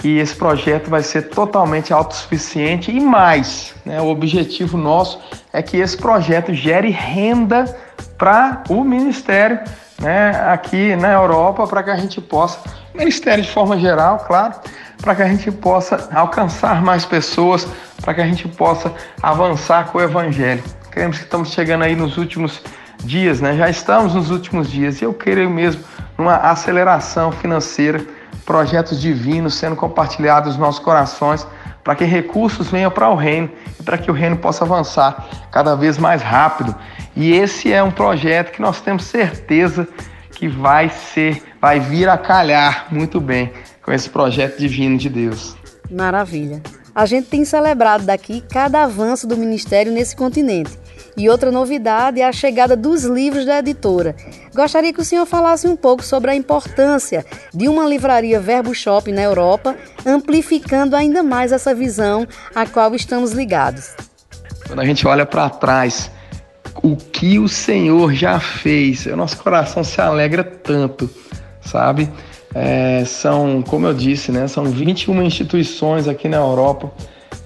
que 0.04 0.18
esse 0.18 0.36
projeto 0.36 0.90
vai 0.90 1.02
ser 1.02 1.30
totalmente 1.30 1.94
autossuficiente 1.94 2.92
e 2.92 3.00
mais. 3.00 3.74
Né, 3.86 4.02
o 4.02 4.08
objetivo 4.08 4.78
nosso 4.78 5.18
é 5.54 5.62
que 5.62 5.78
esse 5.78 5.96
projeto 5.96 6.54
gere 6.54 6.90
renda 6.90 7.74
para 8.18 8.66
o 8.68 8.84
Ministério 8.84 9.62
né, 10.02 10.32
aqui 10.52 10.94
na 10.98 11.14
Europa, 11.14 11.66
para 11.66 11.84
que 11.84 11.90
a 11.90 11.96
gente 11.96 12.20
possa, 12.20 12.60
Ministério 12.94 13.46
de 13.46 13.50
forma 13.50 13.80
geral, 13.80 14.18
claro, 14.28 14.56
para 15.02 15.16
que 15.16 15.22
a 15.22 15.28
gente 15.30 15.50
possa 15.50 16.10
alcançar 16.14 16.82
mais 16.82 17.06
pessoas, 17.06 17.66
para 18.02 18.14
que 18.14 18.20
a 18.20 18.26
gente 18.26 18.46
possa 18.46 18.94
avançar 19.22 19.86
com 19.86 20.00
o 20.00 20.02
Evangelho. 20.02 20.62
Cremos 20.92 21.18
que 21.18 21.24
estamos 21.24 21.54
chegando 21.54 21.86
aí 21.86 21.96
nos 21.96 22.18
últimos 22.18 22.62
dias, 23.06 23.40
né? 23.40 23.56
Já 23.56 23.70
estamos 23.70 24.14
nos 24.14 24.32
últimos 24.32 24.70
dias 24.70 25.02
e 25.02 25.06
eu 25.06 25.14
creio 25.14 25.50
mesmo 25.50 25.82
numa 26.18 26.36
aceleração 26.36 27.32
financeira, 27.32 28.06
projetos 28.44 29.00
divinos 29.02 29.56
sendo 29.56 29.76
compartilhados 29.76 30.50
nos 30.50 30.58
nossos 30.58 30.84
corações, 30.84 31.48
para 31.84 31.96
que 31.96 32.06
recursos 32.06 32.70
venham 32.70 32.92
para 32.92 33.10
o 33.10 33.16
reino 33.16 33.50
e 33.80 33.84
para 33.84 33.98
que 33.98 34.10
o 34.10 34.14
reino 34.14 34.38
possa 34.38 34.64
avançar 34.64 35.48
cada 35.52 35.76
vez 35.76 35.98
mais 35.98 36.22
rápido. 36.22 36.74
E 37.16 37.34
esse 37.34 37.72
é 37.72 37.84
um 37.84 37.92
projeto 37.92 38.52
que 38.52 38.62
nós 38.62 38.80
temos 38.82 39.04
certeza 39.04 39.88
que 40.32 40.48
vai 40.48 40.90
ser, 40.90 41.44
vai 41.62 41.80
vir 41.80 42.08
a 42.10 42.18
calhar 42.18 42.88
muito 42.90 43.20
bem 43.20 43.52
com 43.82 43.92
esse 43.92 44.10
projeto 44.10 44.58
divino 44.58 44.98
de 44.98 45.10
Deus. 45.10 45.56
Maravilha. 45.92 46.62
A 46.96 47.06
gente 47.06 47.28
tem 47.28 47.44
celebrado 47.44 48.06
daqui 48.06 48.42
cada 48.52 48.84
avanço 48.84 49.28
do 49.28 49.36
ministério 49.36 49.92
nesse 49.92 50.16
continente. 50.16 50.78
E 51.16 51.30
outra 51.30 51.52
novidade 51.52 52.22
é 52.22 52.28
a 52.28 52.32
chegada 52.32 52.76
dos 52.76 53.04
livros 53.04 53.46
da 53.46 53.60
editora. 53.60 54.16
Gostaria 54.54 54.92
que 54.92 55.02
o 55.02 55.06
senhor 55.06 55.26
falasse 55.26 55.68
um 55.68 55.76
pouco 55.76 56.04
sobre 56.04 56.32
a 56.32 56.36
importância 56.36 57.26
de 57.54 57.68
uma 57.68 57.86
livraria 57.86 58.40
Verbo 58.40 58.74
Shop 58.74 59.12
na 59.12 59.22
Europa, 59.22 59.76
amplificando 60.06 60.96
ainda 60.96 61.22
mais 61.22 61.52
essa 61.52 61.74
visão 61.74 62.28
a 62.56 62.66
qual 62.66 62.96
estamos 62.96 63.32
ligados. 63.32 63.96
Quando 64.66 64.80
a 64.80 64.86
gente 64.86 65.06
olha 65.06 65.26
para 65.26 65.50
trás, 65.50 66.10
o 66.82 66.96
que 66.96 67.38
o 67.38 67.48
Senhor 67.48 68.14
já 68.14 68.40
fez, 68.40 69.06
o 69.06 69.16
nosso 69.16 69.38
coração 69.38 69.84
se 69.84 70.02
alegra 70.02 70.44
tanto, 70.44 71.10
sabe? 71.62 72.10
É, 72.56 73.04
são, 73.06 73.64
como 73.64 73.88
eu 73.88 73.94
disse, 73.94 74.32
né, 74.32 74.48
são 74.48 74.66
21 74.66 75.24
instituições 75.24 76.08
aqui 76.08 76.30
na 76.30 76.38
Europa 76.38 76.92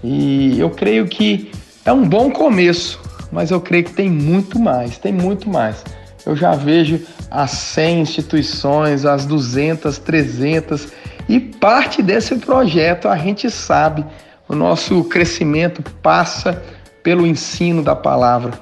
e 0.03 0.59
eu 0.59 0.69
creio 0.69 1.07
que 1.07 1.49
é 1.85 1.93
um 1.93 2.07
bom 2.07 2.29
começo, 2.29 2.99
mas 3.31 3.51
eu 3.51 3.59
creio 3.59 3.83
que 3.83 3.93
tem 3.93 4.09
muito 4.09 4.59
mais, 4.59 4.97
tem 4.97 5.13
muito 5.13 5.49
mais. 5.49 5.83
Eu 6.25 6.35
já 6.35 6.51
vejo 6.51 7.01
as 7.31 7.51
100 7.51 8.01
instituições, 8.01 9.05
as 9.05 9.25
200, 9.25 9.97
300 9.97 10.87
e 11.29 11.39
parte 11.39 12.01
desse 12.01 12.35
projeto 12.37 13.07
a 13.07 13.17
gente 13.17 13.49
sabe, 13.51 14.05
o 14.47 14.55
nosso 14.55 15.03
crescimento 15.05 15.83
passa 16.01 16.63
pelo 17.03 17.27
ensino 17.27 17.83
da 17.83 17.95
palavra, 17.95 18.53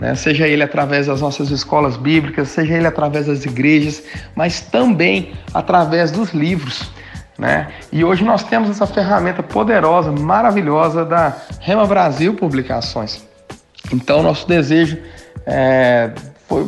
né? 0.00 0.14
seja 0.14 0.46
ele 0.46 0.62
através 0.62 1.06
das 1.06 1.20
nossas 1.20 1.50
escolas 1.50 1.96
bíblicas, 1.96 2.48
seja 2.48 2.74
ele 2.74 2.86
através 2.86 3.26
das 3.26 3.44
igrejas, 3.44 4.02
mas 4.36 4.60
também 4.60 5.32
através 5.52 6.12
dos 6.12 6.30
livros. 6.30 6.90
Né? 7.36 7.68
E 7.90 8.04
hoje 8.04 8.22
nós 8.22 8.44
temos 8.44 8.70
essa 8.70 8.86
ferramenta 8.86 9.42
poderosa, 9.42 10.12
maravilhosa 10.12 11.04
da 11.04 11.36
Rema 11.60 11.86
Brasil 11.86 12.34
Publicações. 12.34 13.31
Então, 13.90 14.22
nosso 14.22 14.46
desejo 14.46 14.98
é, 15.46 16.10
foi 16.46 16.66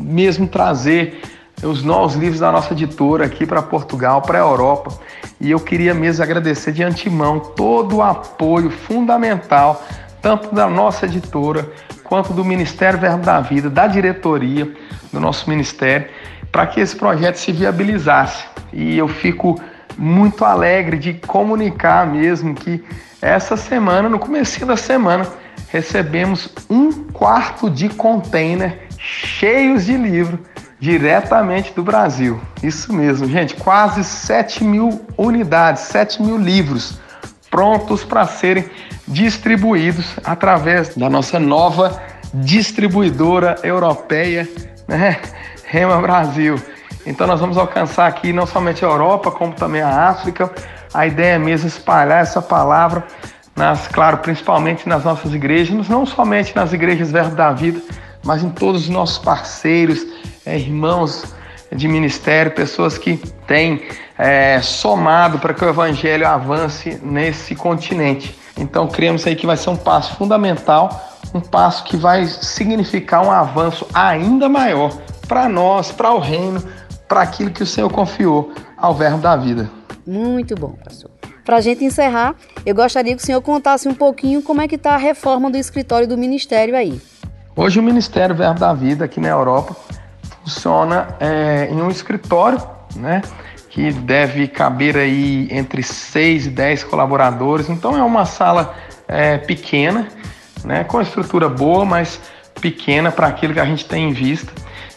mesmo 0.00 0.46
trazer 0.46 1.20
os 1.62 1.82
novos 1.82 2.16
livros 2.16 2.40
da 2.40 2.50
nossa 2.50 2.72
editora 2.72 3.24
aqui 3.24 3.46
para 3.46 3.62
Portugal, 3.62 4.20
para 4.20 4.38
a 4.38 4.42
Europa. 4.42 4.98
E 5.40 5.50
eu 5.50 5.60
queria 5.60 5.94
mesmo 5.94 6.22
agradecer 6.22 6.72
de 6.72 6.82
antemão 6.82 7.38
todo 7.38 7.96
o 7.96 8.02
apoio 8.02 8.70
fundamental, 8.70 9.82
tanto 10.20 10.54
da 10.54 10.68
nossa 10.68 11.06
editora, 11.06 11.68
quanto 12.04 12.32
do 12.32 12.44
Ministério 12.44 12.98
Verbo 12.98 13.24
da 13.24 13.40
Vida, 13.40 13.70
da 13.70 13.86
diretoria 13.86 14.70
do 15.12 15.18
nosso 15.18 15.48
ministério, 15.48 16.08
para 16.50 16.66
que 16.66 16.80
esse 16.80 16.94
projeto 16.94 17.36
se 17.36 17.52
viabilizasse. 17.52 18.44
E 18.72 18.98
eu 18.98 19.08
fico 19.08 19.60
muito 19.96 20.44
alegre 20.44 20.98
de 20.98 21.14
comunicar 21.14 22.06
mesmo 22.06 22.54
que 22.54 22.84
essa 23.20 23.56
semana, 23.56 24.08
no 24.08 24.18
começo 24.18 24.64
da 24.66 24.76
semana, 24.76 25.26
recebemos 25.68 26.48
um 26.68 27.04
quarto 27.04 27.70
de 27.70 27.88
container 27.88 28.86
cheios 28.98 29.86
de 29.86 29.96
livro 29.96 30.38
diretamente 30.78 31.72
do 31.72 31.82
Brasil. 31.82 32.40
Isso 32.62 32.92
mesmo, 32.92 33.26
gente, 33.28 33.54
quase 33.54 34.02
7 34.02 34.64
mil 34.64 35.00
unidades, 35.16 35.82
7 35.82 36.22
mil 36.22 36.36
livros 36.36 37.00
prontos 37.50 38.02
para 38.02 38.26
serem 38.26 38.64
distribuídos 39.06 40.16
através 40.24 40.94
da 40.96 41.08
nossa 41.08 41.38
nova 41.38 42.02
distribuidora 42.34 43.56
europeia, 43.62 44.48
né? 44.88 45.20
Rema 45.64 46.00
Brasil. 46.00 46.60
Então 47.06 47.26
nós 47.26 47.40
vamos 47.40 47.56
alcançar 47.56 48.06
aqui 48.06 48.32
não 48.32 48.46
somente 48.46 48.84
a 48.84 48.88
Europa, 48.88 49.30
como 49.30 49.52
também 49.52 49.82
a 49.82 50.08
África. 50.08 50.50
A 50.92 51.06
ideia 51.06 51.34
é 51.34 51.38
mesmo 51.38 51.68
espalhar 51.68 52.22
essa 52.22 52.40
palavra 52.40 53.04
nas, 53.54 53.86
claro, 53.88 54.18
principalmente 54.18 54.88
nas 54.88 55.04
nossas 55.04 55.34
igrejas, 55.34 55.88
não 55.88 56.06
somente 56.06 56.54
nas 56.56 56.72
igrejas 56.72 57.12
Verbo 57.12 57.34
da 57.34 57.52
Vida, 57.52 57.80
mas 58.24 58.42
em 58.42 58.50
todos 58.50 58.82
os 58.82 58.88
nossos 58.88 59.18
parceiros, 59.18 60.06
é, 60.46 60.58
irmãos 60.58 61.34
de 61.74 61.88
ministério, 61.88 62.52
pessoas 62.52 62.98
que 62.98 63.16
têm 63.46 63.82
é, 64.18 64.60
somado 64.60 65.38
para 65.38 65.54
que 65.54 65.64
o 65.64 65.68
evangelho 65.68 66.26
avance 66.26 67.00
nesse 67.02 67.54
continente. 67.54 68.38
Então, 68.58 68.86
cremos 68.86 69.26
aí 69.26 69.34
que 69.34 69.46
vai 69.46 69.56
ser 69.56 69.70
um 69.70 69.76
passo 69.76 70.14
fundamental, 70.16 71.18
um 71.34 71.40
passo 71.40 71.84
que 71.84 71.96
vai 71.96 72.26
significar 72.26 73.24
um 73.24 73.30
avanço 73.30 73.86
ainda 73.94 74.48
maior 74.48 74.90
para 75.26 75.48
nós, 75.48 75.90
para 75.90 76.12
o 76.12 76.18
reino, 76.18 76.62
para 77.08 77.22
aquilo 77.22 77.50
que 77.50 77.62
o 77.62 77.66
Senhor 77.66 77.90
confiou 77.90 78.52
ao 78.76 78.94
Verbo 78.94 79.18
da 79.18 79.36
vida. 79.36 79.70
Muito 80.06 80.54
bom, 80.54 80.72
pastor. 80.84 81.10
Para 81.44 81.56
a 81.56 81.60
gente 81.60 81.84
encerrar, 81.84 82.34
eu 82.64 82.74
gostaria 82.74 83.16
que 83.16 83.22
o 83.22 83.24
senhor 83.24 83.42
contasse 83.42 83.88
um 83.88 83.94
pouquinho 83.94 84.42
como 84.42 84.60
é 84.60 84.68
que 84.68 84.76
está 84.76 84.94
a 84.94 84.96
reforma 84.96 85.50
do 85.50 85.56
escritório 85.56 86.06
do 86.06 86.16
ministério 86.16 86.76
aí. 86.76 87.00
Hoje 87.56 87.80
o 87.80 87.82
Ministério 87.82 88.34
Verbo 88.34 88.60
da 88.60 88.72
Vida 88.72 89.04
aqui 89.04 89.20
na 89.20 89.28
Europa 89.28 89.76
funciona 90.42 91.16
é, 91.18 91.68
em 91.70 91.82
um 91.82 91.90
escritório, 91.90 92.62
né? 92.94 93.22
Que 93.68 93.90
deve 93.90 94.46
caber 94.48 94.96
aí 94.96 95.48
entre 95.50 95.82
6 95.82 96.46
e 96.46 96.50
10 96.50 96.84
colaboradores. 96.84 97.68
Então 97.68 97.96
é 97.96 98.02
uma 98.02 98.24
sala 98.24 98.74
é, 99.08 99.36
pequena, 99.36 100.08
né? 100.64 100.84
Com 100.84 101.00
estrutura 101.00 101.48
boa, 101.48 101.84
mas 101.84 102.20
pequena 102.60 103.10
para 103.10 103.26
aquilo 103.26 103.52
que 103.52 103.60
a 103.60 103.64
gente 103.64 103.84
tem 103.84 104.08
em 104.08 104.12
vista. 104.12 104.52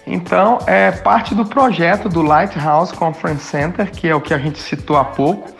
Então, 0.07 0.59
é 0.67 0.91
parte 0.91 1.33
do 1.33 1.45
projeto 1.45 2.07
do 2.07 2.21
Lighthouse 2.21 2.93
Conference 2.93 3.43
Center, 3.43 3.89
que 3.89 4.07
é 4.07 4.13
o 4.13 4.21
que 4.21 4.35
a 4.35 4.37
gente 4.37 4.59
citou 4.59 4.97
há 4.97 5.03
pouco, 5.03 5.51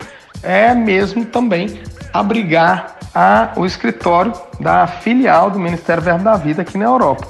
é 0.42 0.74
mesmo 0.74 1.24
também 1.24 1.80
abrigar 2.12 2.96
a, 3.14 3.52
o 3.56 3.64
escritório 3.64 4.32
da 4.60 4.86
filial 4.86 5.50
do 5.50 5.58
Ministério 5.58 6.02
Verbo 6.02 6.24
da 6.24 6.36
Vida 6.36 6.62
aqui 6.62 6.76
na 6.76 6.84
Europa. 6.84 7.26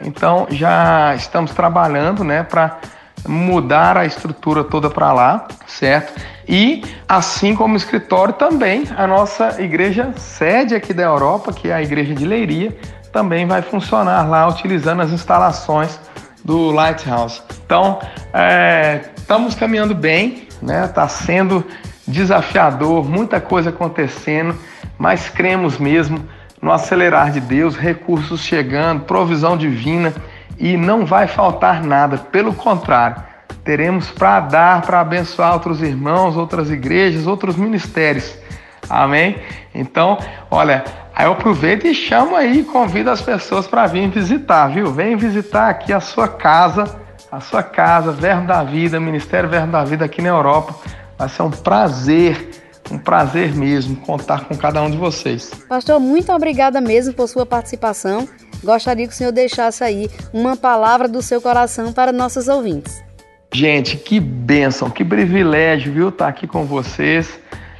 Então, 0.00 0.46
já 0.50 1.14
estamos 1.14 1.52
trabalhando 1.52 2.24
né, 2.24 2.42
para 2.42 2.78
mudar 3.26 3.96
a 3.96 4.04
estrutura 4.04 4.64
toda 4.64 4.90
para 4.90 5.12
lá, 5.12 5.46
certo? 5.66 6.20
E 6.48 6.82
assim 7.08 7.54
como 7.54 7.74
o 7.74 7.76
escritório 7.76 8.34
também, 8.34 8.84
a 8.96 9.06
nossa 9.06 9.62
igreja 9.62 10.12
sede 10.16 10.74
aqui 10.74 10.92
da 10.92 11.04
Europa, 11.04 11.52
que 11.52 11.68
é 11.68 11.74
a 11.74 11.82
igreja 11.82 12.14
de 12.14 12.24
Leiria, 12.24 12.76
também 13.12 13.46
vai 13.46 13.62
funcionar 13.62 14.28
lá 14.28 14.48
utilizando 14.48 15.02
as 15.02 15.10
instalações 15.10 16.00
do 16.44 16.70
Lighthouse. 16.70 17.42
Então, 17.64 18.00
é, 18.32 19.02
estamos 19.16 19.54
caminhando 19.54 19.94
bem, 19.94 20.48
né? 20.60 20.86
Está 20.86 21.06
sendo 21.06 21.64
desafiador, 22.06 23.08
muita 23.08 23.40
coisa 23.40 23.70
acontecendo, 23.70 24.56
mas 24.98 25.28
cremos 25.28 25.78
mesmo 25.78 26.24
no 26.60 26.70
acelerar 26.72 27.30
de 27.30 27.40
Deus, 27.40 27.76
recursos 27.76 28.40
chegando, 28.40 29.04
provisão 29.04 29.56
divina 29.56 30.12
e 30.58 30.76
não 30.76 31.04
vai 31.04 31.26
faltar 31.26 31.82
nada, 31.82 32.18
pelo 32.18 32.54
contrário, 32.54 33.22
teremos 33.64 34.10
para 34.10 34.40
dar, 34.40 34.82
para 34.82 35.00
abençoar 35.00 35.54
outros 35.54 35.82
irmãos, 35.82 36.36
outras 36.36 36.70
igrejas, 36.70 37.26
outros 37.26 37.56
ministérios. 37.56 38.36
Amém? 38.88 39.36
Então, 39.74 40.18
olha, 40.50 40.84
Aí 41.14 41.26
eu 41.26 41.32
aproveito 41.32 41.86
e 41.86 41.94
chamo 41.94 42.34
aí, 42.34 42.64
convido 42.64 43.10
as 43.10 43.20
pessoas 43.20 43.66
para 43.66 43.86
vir 43.86 44.08
visitar, 44.08 44.68
viu? 44.68 44.90
Vem 44.92 45.14
visitar 45.14 45.68
aqui 45.68 45.92
a 45.92 46.00
sua 46.00 46.26
casa, 46.26 46.84
a 47.30 47.38
sua 47.38 47.62
casa, 47.62 48.12
Verbo 48.12 48.46
da 48.46 48.64
Vida, 48.64 48.98
Ministério 48.98 49.48
Verbo 49.48 49.72
da 49.72 49.84
Vida 49.84 50.06
aqui 50.06 50.22
na 50.22 50.30
Europa. 50.30 50.74
Vai 51.22 51.28
ser 51.28 51.42
um 51.42 51.50
prazer, 51.52 52.50
um 52.90 52.98
prazer 52.98 53.54
mesmo 53.54 53.94
contar 53.94 54.46
com 54.46 54.56
cada 54.56 54.82
um 54.82 54.90
de 54.90 54.96
vocês. 54.96 55.52
Pastor, 55.68 56.00
muito 56.00 56.32
obrigada 56.32 56.80
mesmo 56.80 57.14
por 57.14 57.28
sua 57.28 57.46
participação. 57.46 58.28
Gostaria 58.64 59.06
que 59.06 59.12
o 59.12 59.16
senhor 59.16 59.30
deixasse 59.30 59.84
aí 59.84 60.10
uma 60.32 60.56
palavra 60.56 61.06
do 61.06 61.22
seu 61.22 61.40
coração 61.40 61.92
para 61.92 62.10
nossos 62.10 62.48
ouvintes. 62.48 63.00
Gente, 63.54 63.98
que 63.98 64.18
bênção, 64.18 64.90
que 64.90 65.04
privilégio, 65.04 65.92
viu, 65.92 66.08
estar 66.08 66.26
aqui 66.26 66.48
com 66.48 66.64
vocês. 66.64 67.38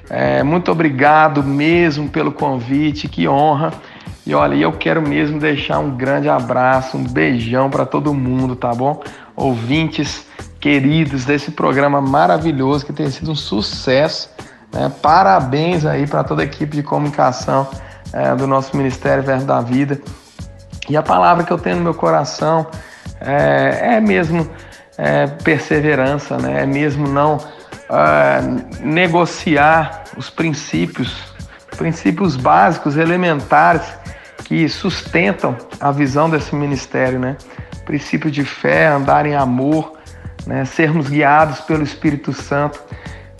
É, 0.08 0.44
muito 0.44 0.70
obrigado 0.70 1.42
mesmo 1.42 2.08
pelo 2.08 2.30
convite, 2.30 3.08
que 3.08 3.26
honra. 3.26 3.72
E 4.24 4.32
olha, 4.36 4.54
eu 4.54 4.70
quero 4.70 5.02
mesmo 5.02 5.40
deixar 5.40 5.80
um 5.80 5.96
grande 5.96 6.28
abraço, 6.28 6.96
um 6.96 7.02
beijão 7.02 7.68
para 7.68 7.84
todo 7.84 8.14
mundo, 8.14 8.54
tá 8.54 8.72
bom? 8.72 9.02
Ouvintes 9.34 10.30
queridos 10.62 11.24
desse 11.24 11.50
programa 11.50 12.00
maravilhoso 12.00 12.86
que 12.86 12.92
tem 12.92 13.10
sido 13.10 13.32
um 13.32 13.34
sucesso. 13.34 14.30
Né? 14.72 14.90
Parabéns 15.02 15.84
aí 15.84 16.06
para 16.06 16.22
toda 16.22 16.42
a 16.42 16.44
equipe 16.44 16.76
de 16.76 16.84
comunicação 16.84 17.68
é, 18.12 18.32
do 18.36 18.46
nosso 18.46 18.76
Ministério 18.76 19.24
Verbo 19.24 19.44
da 19.44 19.60
Vida. 19.60 20.00
E 20.88 20.96
a 20.96 21.02
palavra 21.02 21.42
que 21.42 21.52
eu 21.52 21.58
tenho 21.58 21.76
no 21.76 21.82
meu 21.82 21.94
coração 21.94 22.64
é, 23.20 23.96
é 23.96 24.00
mesmo 24.00 24.48
é, 24.96 25.26
perseverança, 25.26 26.38
né? 26.38 26.62
é 26.62 26.66
mesmo 26.66 27.08
não 27.08 27.38
uh, 27.38 28.84
negociar 28.84 30.04
os 30.16 30.30
princípios, 30.30 31.34
princípios 31.76 32.36
básicos, 32.36 32.96
elementares 32.96 33.92
que 34.44 34.68
sustentam 34.68 35.56
a 35.80 35.90
visão 35.90 36.30
desse 36.30 36.54
ministério, 36.54 37.18
né? 37.18 37.36
Princípio 37.84 38.30
de 38.30 38.44
fé, 38.44 38.86
andar 38.86 39.26
em 39.26 39.34
amor, 39.34 39.98
né? 40.46 40.64
sermos 40.64 41.08
guiados 41.08 41.60
pelo 41.60 41.82
Espírito 41.82 42.32
Santo. 42.32 42.80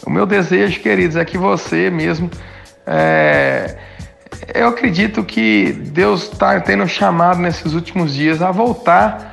O 0.05 0.11
meu 0.11 0.27
desejo, 0.27 0.81
queridos, 0.81 1.17
é 1.17 1.25
que 1.25 1.39
você 1.39 1.91
mesmo. 1.91 2.31
É... 2.87 3.77
Eu 4.55 4.69
acredito 4.69 5.23
que 5.23 5.73
Deus 5.73 6.25
está 6.25 6.59
tendo 6.61 6.87
chamado 6.89 7.39
nesses 7.39 7.75
últimos 7.75 8.13
dias 8.15 8.43
a 8.43 8.51
voltar 8.51 9.31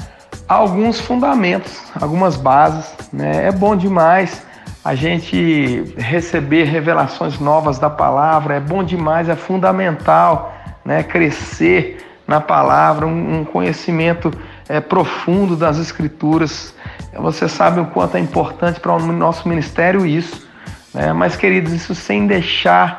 a 0.47 0.53
alguns 0.53 0.99
fundamentos, 0.99 1.81
algumas 1.99 2.35
bases. 2.35 2.93
Né? 3.11 3.47
É 3.47 3.51
bom 3.51 3.75
demais 3.75 4.43
a 4.83 4.95
gente 4.95 5.93
receber 5.97 6.63
revelações 6.63 7.39
novas 7.39 7.77
da 7.77 7.89
palavra 7.89 8.55
é 8.55 8.59
bom 8.59 8.83
demais, 8.83 9.27
é 9.27 9.35
fundamental, 9.35 10.53
né? 10.85 11.03
Crescer 11.03 12.05
na 12.25 12.39
palavra, 12.39 13.05
um, 13.05 13.43
conhecimento 13.43 14.31
é, 14.67 14.79
profundo 14.79 15.55
das 15.55 15.77
escrituras. 15.77 16.73
Você 17.17 17.47
sabe 17.47 17.79
o 17.79 17.85
quanto 17.85 18.17
é 18.17 18.19
importante 18.19 18.79
para 18.79 18.93
o 18.93 18.99
nosso 18.99 19.47
ministério 19.47 20.05
isso, 20.05 20.47
né? 20.93 21.13
Mas 21.13 21.35
queridos, 21.35 21.73
isso 21.73 21.93
sem 21.95 22.27
deixar 22.27 22.97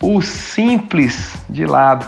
o 0.00 0.20
simples 0.20 1.34
de 1.48 1.66
lado, 1.66 2.06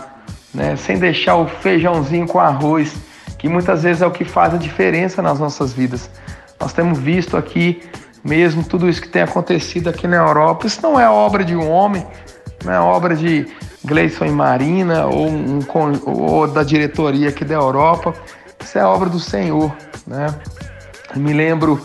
né? 0.53 0.75
Sem 0.75 0.97
deixar 0.97 1.35
o 1.35 1.47
feijãozinho 1.47 2.27
com 2.27 2.39
arroz, 2.39 2.95
que 3.37 3.47
muitas 3.47 3.83
vezes 3.83 4.01
é 4.01 4.07
o 4.07 4.11
que 4.11 4.25
faz 4.25 4.53
a 4.53 4.57
diferença 4.57 5.21
nas 5.21 5.39
nossas 5.39 5.73
vidas. 5.73 6.09
Nós 6.59 6.73
temos 6.73 6.97
visto 6.99 7.37
aqui 7.37 7.81
mesmo 8.23 8.63
tudo 8.63 8.89
isso 8.89 9.01
que 9.01 9.07
tem 9.07 9.21
acontecido 9.21 9.89
aqui 9.89 10.07
na 10.07 10.17
Europa. 10.17 10.67
Isso 10.67 10.81
não 10.81 10.99
é 10.99 11.09
obra 11.09 11.45
de 11.45 11.55
um 11.55 11.69
homem, 11.69 12.05
não 12.63 12.73
é 12.73 12.79
obra 12.79 13.15
de 13.15 13.47
Gleison 13.85 14.25
e 14.25 14.31
Marina 14.31 15.05
ou, 15.05 15.27
um, 15.29 15.59
ou 16.05 16.47
da 16.47 16.63
diretoria 16.63 17.29
aqui 17.29 17.45
da 17.45 17.55
Europa. 17.55 18.13
Isso 18.61 18.77
é 18.77 18.83
obra 18.83 19.09
do 19.09 19.19
Senhor. 19.19 19.73
Né? 20.05 20.27
Me 21.17 21.33
lembro 21.33 21.79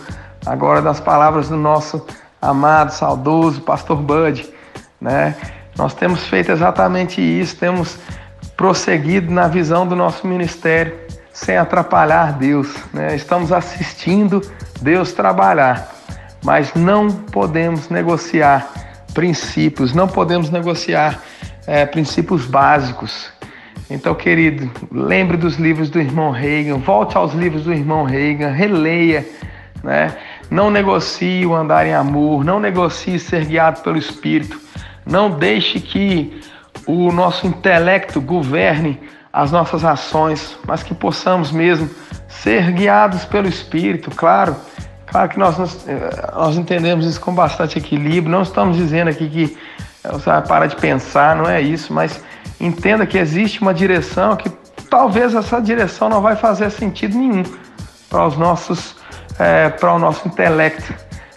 agora 0.45 0.83
das 0.83 1.01
palavras 1.01 1.49
do 1.49 1.57
nosso 1.57 2.05
amado, 2.41 2.93
saudoso 2.93 3.61
pastor 3.61 3.97
Bud. 3.97 4.49
Né? 5.01 5.35
Nós 5.77 5.95
temos 5.95 6.27
feito 6.27 6.53
exatamente 6.53 7.21
isso, 7.21 7.57
temos 7.57 7.99
prosseguido 8.57 9.33
na 9.33 9.49
visão 9.49 9.87
do 9.87 9.97
nosso 9.97 10.27
ministério 10.27 10.99
sem 11.33 11.57
atrapalhar 11.57 12.33
Deus. 12.33 12.75
Né? 12.93 13.17
Estamos 13.17 13.53
assistindo 13.53 14.43
Deus 14.81 15.13
trabalhar 15.13 15.93
mas 16.45 16.75
não 16.75 17.09
podemos 17.09 17.89
negociar 17.89 18.69
princípios, 19.15 19.95
não 19.95 20.09
podemos 20.09 20.51
negociar 20.51 21.21
é, 21.67 21.87
princípios 21.87 22.45
básicos. 22.45 23.32
Então, 23.91 24.15
querido, 24.15 24.71
lembre 24.91 25.37
dos 25.37 25.57
livros 25.57 25.91
do 25.91 26.01
irmão 26.01 26.31
Reagan, 26.31 26.79
volte 26.79 27.17
aos 27.17 27.35
livros 27.35 27.65
do 27.65 27.73
irmão 27.73 28.05
Reagan, 28.05 28.51
releia, 28.51 29.27
né? 29.83 30.17
Não 30.51 30.71
negocie 30.71 31.45
o 31.45 31.55
andar 31.55 31.87
em 31.87 31.95
amor, 31.95 32.45
não 32.45 32.61
negocie 32.61 33.19
ser 33.19 33.45
guiado 33.45 33.81
pelo 33.81 33.99
Espírito, 33.99 34.59
não 35.05 35.31
deixe 35.31 35.81
que 35.81 36.41
o 36.87 37.11
nosso 37.13 37.47
intelecto 37.47 38.21
governe 38.21 38.99
as 39.33 39.51
nossas 39.51 39.85
ações, 39.85 40.59
mas 40.67 40.83
que 40.83 40.95
possamos 40.95 41.51
mesmo 41.51 41.89
ser 42.29 42.71
guiados 42.73 43.25
pelo 43.25 43.49
Espírito, 43.49 44.11
claro. 44.11 44.57
Claro 45.07 45.29
que 45.29 45.39
nós, 45.39 45.87
nós 46.35 46.57
entendemos 46.57 47.05
isso 47.05 47.21
com 47.21 47.35
bastante 47.35 47.79
equilíbrio, 47.79 48.33
não 48.33 48.43
estamos 48.43 48.79
dizendo 48.79 49.09
aqui 49.09 49.29
que 49.29 49.59
você 50.03 50.31
vai 50.31 50.43
parar 50.43 50.67
de 50.67 50.77
pensar, 50.77 51.37
não 51.37 51.49
é 51.49 51.61
isso, 51.61 51.93
mas 51.93 52.23
entenda 52.63 53.05
que 53.05 53.19
existe 53.19 53.61
uma 53.61 53.75
direção 53.75 54.37
que 54.37 54.49
talvez 54.89 55.35
essa 55.35 55.61
direção 55.61 56.09
não 56.09 56.23
vai 56.23 56.37
fazer 56.37 56.71
sentido 56.71 57.19
nenhum 57.19 57.43
para 58.09 58.27
os 58.27 58.37
nossos, 58.37 58.97
é, 59.39 59.69
para 59.69 59.93
o 59.93 59.99
nosso 59.99 60.29
intelecto, 60.29 60.95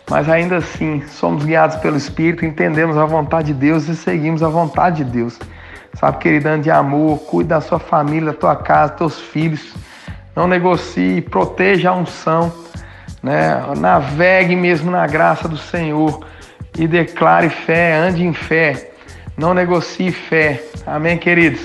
mas 0.09 0.29
ainda 0.29 0.57
assim 0.57 1.01
somos 1.07 1.43
guiados 1.43 1.77
pelo 1.77 1.97
Espírito, 1.97 2.45
entendemos 2.45 2.97
a 2.97 3.05
vontade 3.05 3.47
de 3.47 3.53
Deus 3.53 3.87
e 3.87 3.95
seguimos 3.95 4.43
a 4.43 4.49
vontade 4.49 5.03
de 5.03 5.11
Deus. 5.11 5.39
Sabe, 5.95 6.17
querido, 6.17 6.49
ande 6.49 6.63
de 6.63 6.71
amor, 6.71 7.19
cuide 7.19 7.49
da 7.49 7.61
sua 7.61 7.79
família, 7.79 8.31
da 8.31 8.37
tua 8.37 8.55
casa, 8.55 8.91
dos 8.91 8.97
teus 9.15 9.19
filhos. 9.19 9.73
Não 10.35 10.45
negocie, 10.47 11.21
proteja 11.21 11.91
a 11.91 11.95
unção, 11.95 12.51
né? 13.23 13.63
Navegue 13.77 14.55
mesmo 14.55 14.91
na 14.91 15.07
graça 15.07 15.47
do 15.47 15.57
Senhor 15.57 16.25
e 16.77 16.85
declare 16.85 17.49
fé, 17.49 17.95
ande 17.95 18.25
em 18.25 18.33
fé. 18.33 18.91
Não 19.37 19.53
negocie 19.53 20.11
fé. 20.11 20.63
Amém, 20.85 21.17
queridos? 21.17 21.61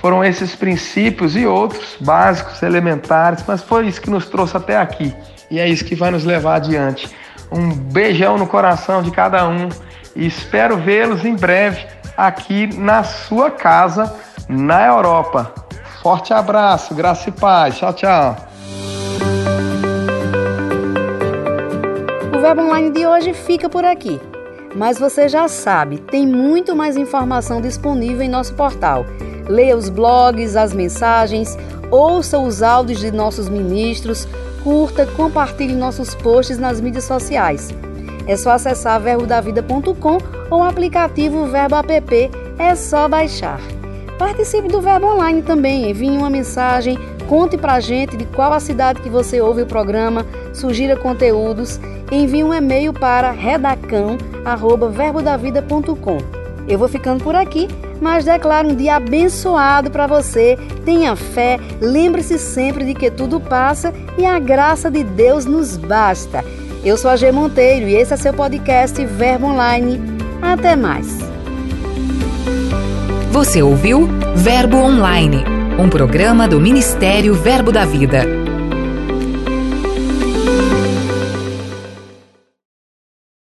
Foram 0.00 0.24
esses 0.24 0.54
princípios 0.54 1.36
e 1.36 1.46
outros 1.46 1.96
básicos, 2.00 2.62
elementares, 2.62 3.44
mas 3.46 3.62
foi 3.62 3.88
isso 3.88 4.00
que 4.00 4.10
nos 4.10 4.26
trouxe 4.26 4.56
até 4.56 4.76
aqui. 4.76 5.14
E 5.50 5.58
é 5.58 5.68
isso 5.68 5.84
que 5.84 5.94
vai 5.94 6.10
nos 6.10 6.24
levar 6.24 6.56
adiante. 6.56 7.08
Um 7.50 7.70
beijão 7.70 8.36
no 8.36 8.46
coração 8.46 9.02
de 9.02 9.10
cada 9.10 9.48
um 9.48 9.68
e 10.14 10.26
espero 10.26 10.76
vê-los 10.76 11.24
em 11.24 11.34
breve 11.34 11.86
aqui 12.16 12.66
na 12.76 13.02
sua 13.02 13.50
casa 13.50 14.14
na 14.48 14.86
Europa. 14.86 15.52
Forte 16.02 16.32
abraço, 16.32 16.94
graça 16.94 17.28
e 17.28 17.32
paz. 17.32 17.76
Tchau, 17.76 17.92
tchau. 17.92 18.36
O 22.36 22.40
Verbo 22.40 22.62
Online 22.62 22.90
de 22.90 23.06
hoje 23.06 23.34
fica 23.34 23.68
por 23.68 23.84
aqui. 23.84 24.20
Mas 24.74 24.98
você 24.98 25.28
já 25.28 25.48
sabe, 25.48 25.98
tem 25.98 26.26
muito 26.26 26.76
mais 26.76 26.96
informação 26.96 27.60
disponível 27.60 28.22
em 28.22 28.28
nosso 28.28 28.54
portal. 28.54 29.04
Leia 29.48 29.76
os 29.76 29.88
blogs, 29.88 30.56
as 30.56 30.72
mensagens, 30.72 31.56
ouça 31.90 32.38
os 32.38 32.62
áudios 32.62 33.00
de 33.00 33.10
nossos 33.10 33.48
ministros, 33.48 34.28
curta, 34.62 35.06
compartilhe 35.06 35.74
nossos 35.74 36.14
posts 36.14 36.58
nas 36.58 36.80
mídias 36.80 37.04
sociais. 37.04 37.70
É 38.26 38.36
só 38.36 38.50
acessar 38.50 39.00
verbodavida.com 39.00 40.18
ou 40.50 40.60
o 40.60 40.64
aplicativo 40.64 41.46
Verbo 41.46 41.76
App, 41.76 42.30
é 42.58 42.74
só 42.74 43.08
baixar. 43.08 43.60
Participe 44.18 44.68
do 44.68 44.82
Verbo 44.82 45.06
Online 45.06 45.42
também, 45.42 45.90
envie 45.90 46.10
uma 46.10 46.28
mensagem, 46.28 46.98
conte 47.28 47.56
pra 47.56 47.80
gente 47.80 48.16
de 48.16 48.26
qual 48.26 48.52
a 48.52 48.60
cidade 48.60 49.00
que 49.00 49.08
você 49.08 49.40
ouve 49.40 49.62
o 49.62 49.66
programa, 49.66 50.26
sugira 50.52 50.96
conteúdos, 50.96 51.80
envie 52.10 52.42
um 52.44 52.54
e-mail 52.54 52.92
para 52.92 53.30
redacão@verbodavida.com. 53.30 56.18
Eu 56.68 56.78
vou 56.78 56.88
ficando 56.88 57.24
por 57.24 57.34
aqui, 57.34 57.66
mas 58.00 58.24
declaro 58.24 58.68
um 58.68 58.74
dia 58.74 58.96
abençoado 58.96 59.90
para 59.90 60.06
você. 60.06 60.58
Tenha 60.84 61.16
fé, 61.16 61.58
lembre-se 61.80 62.38
sempre 62.38 62.84
de 62.84 62.92
que 62.94 63.10
tudo 63.10 63.40
passa 63.40 63.92
e 64.16 64.26
a 64.26 64.38
graça 64.38 64.88
de 64.90 65.02
Deus 65.02 65.46
nos 65.46 65.76
basta. 65.76 66.44
Eu 66.84 66.96
sou 66.96 67.10
a 67.10 67.16
G 67.16 67.32
Monteiro 67.32 67.88
e 67.88 67.96
esse 67.96 68.14
é 68.14 68.16
seu 68.16 68.32
podcast 68.32 69.04
Verbo 69.04 69.46
Online. 69.46 70.00
Até 70.40 70.76
mais. 70.76 71.18
Você 73.30 73.60
ouviu 73.62 74.08
Verbo 74.34 74.78
Online, 74.78 75.44
um 75.78 75.88
programa 75.88 76.48
do 76.48 76.60
Ministério 76.60 77.34
Verbo 77.34 77.72
da 77.72 77.84
Vida. 77.84 78.37